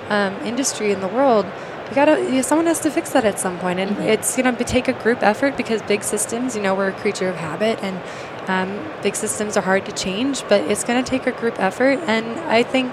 um, 0.09 0.35
industry 0.45 0.93
in 0.93 1.01
the 1.01 1.09
world, 1.09 1.47
you 1.89 1.95
gotta. 1.95 2.21
You, 2.21 2.43
someone 2.43 2.67
has 2.67 2.81
to 2.81 2.91
fix 2.91 3.11
that 3.11 3.25
at 3.25 3.39
some 3.39 3.59
point, 3.59 3.79
and 3.79 3.97
it's 3.99 4.37
gonna 4.37 4.53
be, 4.53 4.65
take 4.65 4.89
a 4.89 4.93
group 4.93 5.23
effort 5.23 5.57
because 5.57 5.83
big 5.83 6.03
systems. 6.03 6.57
You 6.57 6.63
know, 6.63 6.75
we're 6.75 6.89
a 6.89 6.93
creature 6.93 7.29
of 7.29 7.37
habit, 7.37 7.79
and 7.83 8.01
um, 8.49 8.93
big 9.03 9.15
systems 9.15 9.57
are 9.57 9.63
hard 9.63 9.87
to 9.87 9.93
change. 9.93 10.43
But 10.49 10.63
it's 10.63 10.83
gonna 10.83 11.05
take 11.05 11.27
a 11.27 11.33
group 11.33 11.61
effort, 11.61 12.01
and 12.07 12.41
I 12.41 12.63
think 12.65 12.93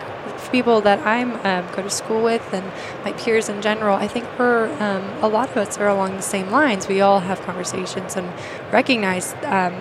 people 0.52 0.82
that 0.82 1.00
I'm 1.00 1.34
um, 1.46 1.66
go 1.76 1.82
to 1.82 1.90
school 1.90 2.22
with 2.24 2.54
and 2.54 2.66
my 3.04 3.12
peers 3.14 3.50
in 3.50 3.62
general, 3.62 3.98
I 3.98 4.08
think 4.08 4.26
we're 4.38 4.72
um, 4.80 5.04
a 5.24 5.28
lot 5.28 5.50
of 5.50 5.58
us 5.58 5.78
are 5.80 5.88
along 5.88 6.16
the 6.16 6.22
same 6.22 6.52
lines. 6.52 6.88
We 6.88 7.02
all 7.02 7.22
have 7.22 7.42
conversations 7.42 8.16
and 8.16 8.32
recognize 8.72 9.34
um, 9.44 9.74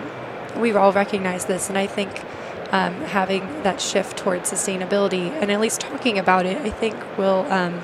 we've 0.59 0.75
all 0.75 0.91
recognized 0.91 1.47
this, 1.47 1.69
and 1.69 1.77
I 1.77 1.87
think 1.87 2.23
um, 2.73 2.95
having 3.03 3.41
that 3.61 3.79
shift 3.79 4.17
towards 4.17 4.51
sustainability 4.51 5.29
and 5.29 5.51
at 5.51 5.61
least 5.61 5.79
talking 5.79 6.17
about 6.17 6.47
it, 6.47 6.57
I 6.57 6.71
think 6.71 6.95
will 7.19 7.45
um, 7.51 7.79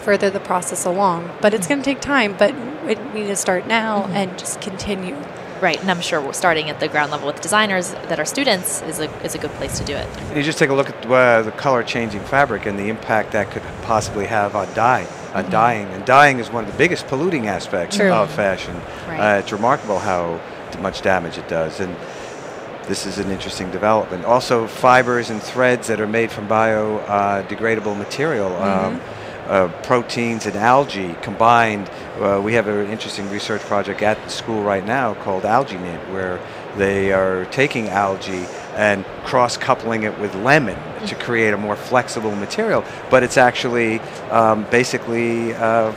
further 0.00 0.28
the 0.28 0.40
process 0.40 0.84
along. 0.84 1.30
But 1.40 1.54
it's 1.54 1.68
going 1.68 1.80
to 1.80 1.84
take 1.84 2.00
time. 2.00 2.34
But 2.36 2.52
we 2.84 2.96
need 3.18 3.28
to 3.28 3.36
start 3.36 3.68
now 3.68 4.06
and 4.08 4.36
just 4.38 4.60
continue. 4.60 5.16
Right, 5.60 5.80
and 5.80 5.88
I'm 5.92 6.00
sure 6.00 6.20
we're 6.20 6.32
starting 6.32 6.68
at 6.70 6.80
the 6.80 6.88
ground 6.88 7.12
level 7.12 7.28
with 7.28 7.40
designers 7.40 7.92
that 7.92 8.18
are 8.18 8.24
students 8.24 8.82
is 8.82 8.98
a 8.98 9.08
is 9.24 9.36
a 9.36 9.38
good 9.38 9.52
place 9.52 9.78
to 9.78 9.84
do 9.84 9.94
it. 9.94 10.36
You 10.36 10.42
just 10.42 10.58
take 10.58 10.70
a 10.70 10.74
look 10.74 10.90
at 10.90 11.06
uh, 11.06 11.42
the 11.42 11.52
color 11.52 11.84
changing 11.84 12.22
fabric 12.22 12.66
and 12.66 12.76
the 12.76 12.88
impact 12.88 13.30
that 13.30 13.52
could 13.52 13.62
possibly 13.82 14.26
have 14.26 14.56
on 14.56 14.74
dye, 14.74 15.06
on 15.34 15.48
dyeing. 15.50 15.86
And 15.90 16.04
dyeing 16.04 16.40
is 16.40 16.50
one 16.50 16.64
of 16.64 16.72
the 16.72 16.76
biggest 16.76 17.06
polluting 17.06 17.46
aspects 17.46 17.96
True. 17.96 18.12
of 18.12 18.28
fashion. 18.32 18.74
Right. 19.06 19.36
Uh, 19.36 19.38
it's 19.38 19.52
remarkable 19.52 20.00
how 20.00 20.40
much 20.80 21.00
damage 21.02 21.38
it 21.38 21.46
does. 21.46 21.78
And 21.78 21.94
this 22.88 23.06
is 23.06 23.18
an 23.18 23.30
interesting 23.30 23.70
development. 23.70 24.24
Also, 24.24 24.66
fibers 24.66 25.30
and 25.30 25.42
threads 25.42 25.88
that 25.88 26.00
are 26.00 26.06
made 26.06 26.30
from 26.30 26.48
biodegradable 26.48 27.96
material. 27.96 28.54
Um, 28.56 29.00
uh, 29.46 29.68
proteins 29.82 30.46
and 30.46 30.56
algae 30.56 31.14
combined. 31.20 31.90
Uh, 32.20 32.40
we 32.42 32.54
have 32.54 32.68
an 32.68 32.88
interesting 32.88 33.28
research 33.28 33.60
project 33.62 34.00
at 34.00 34.22
the 34.22 34.30
school 34.30 34.62
right 34.62 34.86
now 34.86 35.14
called 35.14 35.42
AlgiKnit, 35.42 36.12
where 36.12 36.40
they 36.76 37.12
are 37.12 37.44
taking 37.46 37.88
algae 37.88 38.46
and 38.76 39.04
cross-coupling 39.24 40.04
it 40.04 40.18
with 40.18 40.34
lemon 40.36 40.78
to 41.06 41.14
create 41.16 41.52
a 41.52 41.56
more 41.56 41.76
flexible 41.76 42.34
material. 42.36 42.84
But 43.10 43.22
it's 43.22 43.36
actually 43.36 43.98
um, 44.30 44.64
basically 44.70 45.54
uh, 45.54 45.92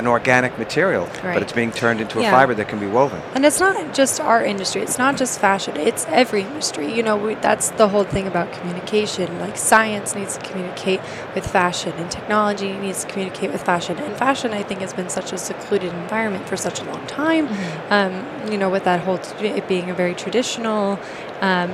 an 0.00 0.06
organic 0.06 0.58
material, 0.58 1.04
Right. 1.06 1.34
but 1.34 1.42
it's 1.42 1.52
being 1.52 1.70
turned 1.70 2.00
into 2.00 2.18
a 2.18 2.22
fiber 2.30 2.54
that 2.54 2.68
can 2.68 2.80
be 2.80 2.86
woven. 2.86 3.20
And 3.34 3.44
it's 3.44 3.60
not 3.60 3.94
just 3.94 4.20
our 4.20 4.42
industry. 4.44 4.80
It's 4.82 4.98
not 4.98 5.16
just 5.16 5.38
fashion. 5.38 5.76
It's 5.76 6.06
every 6.08 6.42
industry. 6.42 6.92
You 6.92 7.02
know, 7.02 7.16
we, 7.16 7.34
that's 7.36 7.70
the 7.80 7.88
whole 7.88 8.04
thing 8.04 8.26
about 8.26 8.52
communication. 8.52 9.38
Like 9.38 9.56
science 9.56 10.14
needs 10.14 10.36
to 10.38 10.42
communicate 10.48 11.00
with 11.34 11.46
fashion, 11.46 11.92
and 11.98 12.10
technology 12.10 12.72
needs 12.72 13.04
to 13.04 13.10
communicate 13.10 13.52
with 13.52 13.62
fashion. 13.62 13.98
And 13.98 14.16
fashion, 14.16 14.52
I 14.52 14.62
think, 14.62 14.80
has 14.80 14.92
been 14.92 15.08
such 15.10 15.32
a 15.32 15.38
secluded 15.38 15.92
environment 15.92 16.48
for 16.48 16.56
such 16.56 16.80
a 16.80 16.84
long 16.84 17.06
time. 17.06 17.46
Um, 17.90 18.12
you 18.50 18.58
know, 18.58 18.70
with 18.70 18.84
that 18.84 19.00
whole 19.00 19.18
t- 19.18 19.46
it 19.48 19.68
being 19.68 19.90
a 19.90 19.94
very 19.94 20.14
traditional, 20.14 20.98
um, 21.42 21.70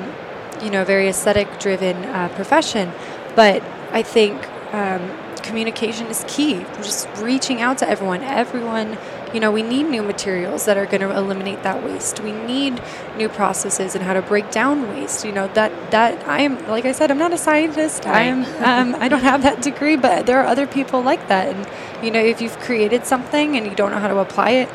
you 0.62 0.70
know, 0.70 0.84
very 0.84 1.08
aesthetic-driven 1.08 1.96
uh, 2.04 2.28
profession. 2.34 2.92
But 3.36 3.62
I 3.92 4.02
think. 4.02 4.36
Um, 4.72 5.02
communication 5.46 6.06
is 6.08 6.24
key. 6.28 6.64
Just 6.76 7.08
reaching 7.18 7.60
out 7.62 7.78
to 7.78 7.88
everyone. 7.88 8.22
Everyone, 8.22 8.98
you 9.32 9.40
know, 9.40 9.50
we 9.50 9.62
need 9.62 9.84
new 9.84 10.02
materials 10.02 10.64
that 10.66 10.76
are 10.76 10.86
going 10.86 11.00
to 11.00 11.16
eliminate 11.16 11.62
that 11.62 11.82
waste. 11.84 12.20
We 12.20 12.32
need 12.32 12.82
new 13.16 13.28
processes 13.28 13.94
and 13.94 14.04
how 14.04 14.14
to 14.14 14.22
break 14.22 14.50
down 14.50 14.88
waste. 14.88 15.24
You 15.24 15.32
know, 15.32 15.48
that 15.48 15.90
that 15.90 16.26
I 16.28 16.40
am 16.40 16.66
like 16.68 16.84
I 16.84 16.92
said, 16.92 17.10
I'm 17.10 17.18
not 17.18 17.32
a 17.32 17.38
scientist. 17.38 18.06
I 18.06 18.22
am 18.22 18.44
um, 18.64 19.00
I 19.00 19.08
don't 19.08 19.22
have 19.22 19.42
that 19.42 19.62
degree, 19.62 19.96
but 19.96 20.26
there 20.26 20.40
are 20.40 20.46
other 20.46 20.66
people 20.66 21.00
like 21.02 21.28
that. 21.28 21.54
And 21.54 22.04
you 22.04 22.10
know, 22.10 22.20
if 22.20 22.40
you've 22.40 22.58
created 22.58 23.06
something 23.06 23.56
and 23.56 23.66
you 23.66 23.74
don't 23.74 23.90
know 23.90 23.98
how 23.98 24.08
to 24.08 24.18
apply 24.18 24.50
it, 24.50 24.68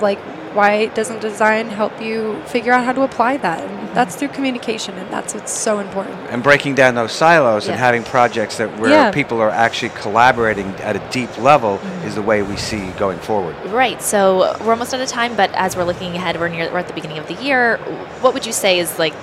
like 0.00 0.18
why 0.54 0.86
doesn't 0.86 1.20
design 1.20 1.68
help 1.68 2.00
you 2.00 2.40
figure 2.46 2.72
out 2.72 2.84
how 2.84 2.92
to 2.92 3.02
apply 3.02 3.36
that? 3.38 3.60
And 3.60 3.70
mm-hmm. 3.70 3.94
that's 3.94 4.16
through 4.16 4.28
communication, 4.28 4.94
and 4.96 5.10
that's 5.10 5.34
what's 5.34 5.52
so 5.52 5.80
important. 5.80 6.16
And 6.30 6.42
breaking 6.42 6.76
down 6.76 6.94
those 6.94 7.12
silos 7.12 7.68
and 7.68 7.76
having 7.76 8.04
projects 8.04 8.58
that 8.58 8.78
where 8.78 8.90
Yeah. 8.90 9.10
people 9.10 9.40
are 9.40 9.50
actually 9.50 9.90
collaborating 9.90 10.68
at 10.76 10.96
a 10.96 11.02
deep 11.10 11.36
level 11.38 11.78
mm-hmm. 11.78 12.06
is 12.06 12.14
the 12.14 12.22
way 12.22 12.42
we 12.42 12.56
see 12.56 12.90
going 12.92 13.18
forward. 13.18 13.56
Right. 13.66 14.00
So 14.00 14.56
we're 14.60 14.70
almost 14.72 14.94
out 14.94 15.00
of 15.00 15.08
time, 15.08 15.36
but 15.36 15.50
as 15.54 15.76
we're 15.76 15.84
looking 15.84 16.14
ahead, 16.14 16.38
we're 16.38 16.48
near 16.48 16.70
we're 16.70 16.78
at 16.78 16.88
the 16.88 16.94
beginning 16.94 17.18
of 17.18 17.26
the 17.26 17.34
year. 17.34 17.78
What 18.20 18.32
would 18.34 18.46
you 18.46 18.52
say 18.52 18.78
is 18.78 18.98
like 18.98 19.14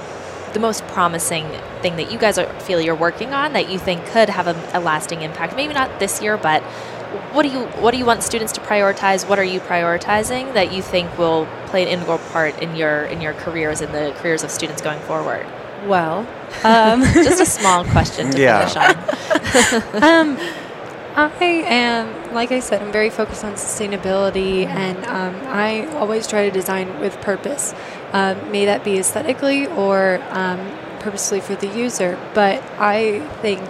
the 0.53 0.59
most 0.59 0.85
promising 0.87 1.47
thing 1.81 1.95
that 1.95 2.11
you 2.11 2.19
guys 2.19 2.37
are, 2.37 2.47
feel 2.59 2.81
you're 2.81 2.93
working 2.93 3.33
on 3.33 3.53
that 3.53 3.69
you 3.69 3.79
think 3.79 4.05
could 4.07 4.29
have 4.29 4.47
a, 4.47 4.71
a 4.73 4.81
lasting 4.81 5.21
impact? 5.21 5.55
Maybe 5.55 5.73
not 5.73 5.99
this 5.99 6.21
year, 6.21 6.37
but 6.37 6.61
what 7.33 7.43
do 7.43 7.49
you 7.49 7.65
what 7.81 7.91
do 7.91 7.97
you 7.97 8.05
want 8.05 8.23
students 8.23 8.53
to 8.53 8.61
prioritize? 8.61 9.27
What 9.27 9.39
are 9.39 9.43
you 9.43 9.59
prioritizing 9.59 10.53
that 10.53 10.71
you 10.73 10.81
think 10.81 11.17
will 11.17 11.47
play 11.67 11.83
an 11.83 11.89
integral 11.89 12.17
part 12.17 12.61
in 12.61 12.75
your 12.75 13.03
in 13.03 13.21
your 13.21 13.33
careers 13.33 13.81
and 13.81 13.93
the 13.93 14.13
careers 14.17 14.43
of 14.43 14.51
students 14.51 14.81
going 14.81 14.99
forward? 15.01 15.45
Well, 15.87 16.19
um, 16.63 17.01
Just 17.01 17.41
a 17.41 17.45
small 17.45 17.83
question 17.85 18.31
to 18.31 18.39
Yeah. 18.41 18.67
finish 18.67 18.75
on. 19.93 20.03
um, 20.03 20.37
I 21.13 21.29
am, 21.43 22.33
like 22.33 22.51
I 22.53 22.61
said, 22.61 22.81
I'm 22.81 22.91
very 22.91 23.09
focused 23.09 23.43
on 23.43 23.53
sustainability, 23.53 24.65
and 24.65 25.03
um, 25.05 25.35
I 25.47 25.85
always 25.97 26.25
try 26.25 26.45
to 26.45 26.51
design 26.51 27.01
with 27.01 27.19
purpose. 27.19 27.75
Um, 28.13 28.51
may 28.51 28.65
that 28.65 28.83
be 28.85 28.97
aesthetically 28.97 29.67
or 29.67 30.21
um, 30.29 30.71
purposely 30.99 31.41
for 31.41 31.55
the 31.55 31.67
user. 31.67 32.17
But 32.33 32.63
I 32.79 33.19
think, 33.41 33.61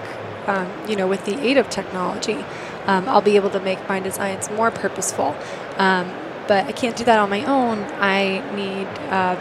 um, 0.47 0.71
you 0.88 0.95
know, 0.95 1.08
with 1.08 1.25
the 1.25 1.39
aid 1.39 1.58
of 1.58 1.69
technology, 1.69 2.45
um, 2.86 3.08
I'll 3.08 3.22
be 3.22 3.36
able 3.36 3.50
to 3.52 3.60
make 3.60 3.88
my 3.88 4.00
designs 4.00 4.50
more 4.50 4.72
purposeful. 4.72 5.36
Um, 5.78 6.12
but 6.48 6.65
I 6.65 6.72
can't 6.72 6.96
do 6.96 7.04
that 7.06 7.20
on 7.20 7.30
my 7.30 7.46
own. 7.46 7.80
I 8.00 8.39
need. 8.56 8.88
Um, 9.10 9.38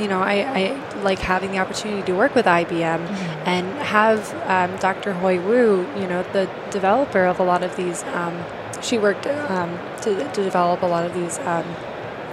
you 0.00 0.08
know, 0.08 0.20
I, 0.22 0.34
I 0.34 1.02
like 1.02 1.18
having 1.18 1.50
the 1.52 1.58
opportunity 1.58 2.02
to 2.06 2.12
work 2.14 2.34
with 2.34 2.46
IBM 2.46 3.00
and 3.46 3.66
have 3.82 4.32
um, 4.48 4.78
Dr. 4.78 5.12
Hui 5.12 5.38
Wu, 5.38 5.86
you 6.00 6.06
know, 6.06 6.22
the 6.32 6.48
developer 6.70 7.24
of 7.26 7.40
a 7.40 7.42
lot 7.42 7.62
of 7.62 7.76
these. 7.76 8.02
Um, 8.04 8.42
she 8.80 8.98
worked 8.98 9.26
um, 9.26 9.78
to, 10.00 10.32
to 10.32 10.42
develop 10.42 10.82
a 10.82 10.86
lot 10.86 11.04
of 11.04 11.14
these, 11.14 11.38
um, 11.40 11.64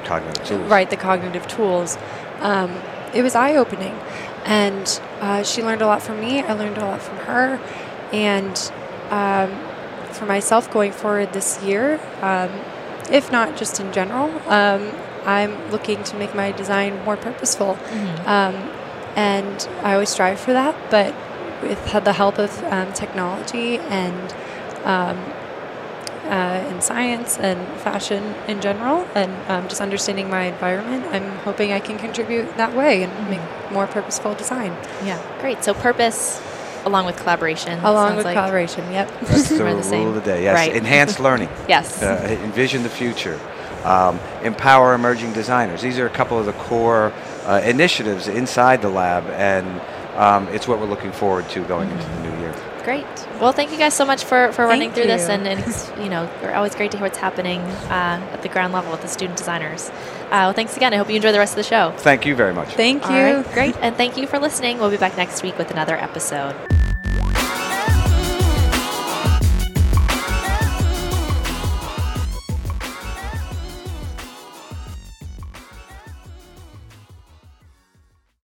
Cognitive 0.06 0.46
tools. 0.46 0.72
right, 0.72 0.90
the 0.90 0.98
cognitive 0.98 1.48
tools. 1.48 1.98
Um, 2.40 2.72
it 3.14 3.22
was 3.22 3.36
eye 3.36 3.56
opening. 3.56 3.94
And 4.46 5.02
uh, 5.20 5.44
she 5.44 5.62
learned 5.62 5.82
a 5.82 5.86
lot 5.86 6.02
from 6.02 6.20
me. 6.20 6.42
I 6.42 6.54
learned 6.54 6.78
a 6.78 6.86
lot 6.86 7.02
from 7.02 7.18
her. 7.18 7.60
And 8.14 8.72
um, 9.10 9.52
for 10.20 10.26
myself 10.26 10.70
going 10.72 10.92
forward 10.92 11.34
this 11.34 11.64
year, 11.64 12.00
um, 12.22 12.52
if 13.10 13.32
not 13.32 13.58
just 13.58 13.80
in 13.80 13.92
general, 13.94 14.30
um, 14.48 14.92
I'm 15.26 15.72
looking 15.72 16.04
to 16.04 16.18
make 16.18 16.36
my 16.36 16.52
design 16.52 17.04
more 17.06 17.18
purposeful. 17.18 17.78
Um, 18.26 18.56
and 19.16 19.68
I 19.84 19.94
always 19.94 20.10
strive 20.10 20.40
for 20.40 20.54
that, 20.54 20.76
but 20.92 21.16
with 21.62 21.82
the 22.04 22.14
help 22.14 22.38
of 22.38 22.52
um, 22.66 22.94
technology 22.94 23.78
and 23.80 24.34
um, 24.86 25.18
uh, 26.30 26.64
in 26.70 26.80
science 26.82 27.38
and 27.40 27.60
fashion 27.82 28.36
in 28.48 28.62
general, 28.62 29.08
and 29.16 29.32
um, 29.50 29.68
just 29.68 29.82
understanding 29.82 30.30
my 30.30 30.44
environment, 30.44 31.04
I'm 31.12 31.30
hoping 31.40 31.72
I 31.74 31.80
can 31.80 31.98
contribute 31.98 32.56
that 32.58 32.76
way 32.76 33.04
and 33.04 33.30
make 33.30 33.42
more 33.72 33.88
purposeful 33.88 34.36
design. 34.36 34.72
Yeah, 35.04 35.20
great. 35.42 35.64
So 35.64 35.74
purpose, 35.74 36.40
along 36.86 37.06
with 37.06 37.18
collaboration, 37.18 37.80
Along 37.80 38.16
with 38.16 38.26
like. 38.26 38.36
collaboration, 38.36 38.92
yep. 38.92 39.10
That's 39.22 39.50
the 39.50 39.56
We're 39.60 39.70
the 39.70 39.74
rule 39.76 39.84
same. 39.84 40.08
of 40.08 40.16
the 40.16 40.22
day. 40.22 40.44
Yes. 40.44 40.56
Right. 40.56 40.76
Enhanced 40.76 41.20
learning. 41.28 41.50
Yes. 41.68 42.02
uh, 42.02 42.38
envision 42.44 42.84
the 42.84 42.90
future, 42.90 43.40
um, 43.84 44.20
empower 44.44 44.94
emerging 44.94 45.34
designers. 45.34 45.82
These 45.82 46.00
are 46.00 46.06
a 46.06 46.10
couple 46.12 46.38
of 46.40 46.46
the 46.46 46.54
core 46.54 47.12
uh, 47.46 47.62
initiatives 47.64 48.28
inside 48.28 48.82
the 48.82 48.90
lab, 48.90 49.26
and 49.28 49.82
um, 50.18 50.48
it's 50.50 50.68
what 50.68 50.80
we're 50.80 50.86
looking 50.88 51.12
forward 51.12 51.48
to 51.50 51.64
going 51.66 51.90
into 51.90 52.06
the 52.06 52.20
new 52.24 52.40
year. 52.40 52.56
Great. 52.84 53.06
Well, 53.40 53.52
thank 53.52 53.72
you 53.72 53.78
guys 53.78 53.94
so 53.94 54.06
much 54.06 54.24
for, 54.24 54.52
for 54.54 54.66
running 54.66 54.90
Thank 54.92 54.96
through 54.96 55.08
this, 55.08 55.30
and, 55.30 55.46
and 55.48 55.60
it's 55.60 55.90
you 56.00 56.10
know 56.10 56.30
we're 56.42 56.54
always 56.54 56.74
great 56.76 56.92
to 56.92 56.98
hear 56.98 57.06
what's 57.06 57.18
happening 57.18 57.60
uh, 57.62 58.30
at 58.34 58.42
the 58.42 58.50
ground 58.50 58.74
level 58.74 58.92
with 58.92 59.02
the 59.02 59.08
student 59.08 59.38
designers. 59.38 59.92
Uh, 60.30 60.46
well, 60.46 60.54
thanks 60.54 60.78
again. 60.78 60.94
I 60.94 60.98
hope 60.98 61.10
you 61.10 61.16
enjoy 61.16 61.32
the 61.32 61.40
rest 61.40 61.54
of 61.54 61.58
the 61.58 61.64
show. 61.64 61.92
Thank 61.98 62.26
you 62.26 62.36
very 62.36 62.54
much. 62.54 62.70
Thank 62.76 63.04
you. 63.04 63.10
right, 63.10 63.54
great, 63.54 63.76
and 63.78 63.96
thank 63.96 64.16
you 64.18 64.28
for 64.28 64.40
listening. 64.40 64.78
We'll 64.78 64.92
be 64.92 64.98
back 64.98 65.18
next 65.18 65.42
week 65.44 65.58
with 65.58 65.72
another 65.72 65.96
episode. 65.96 66.56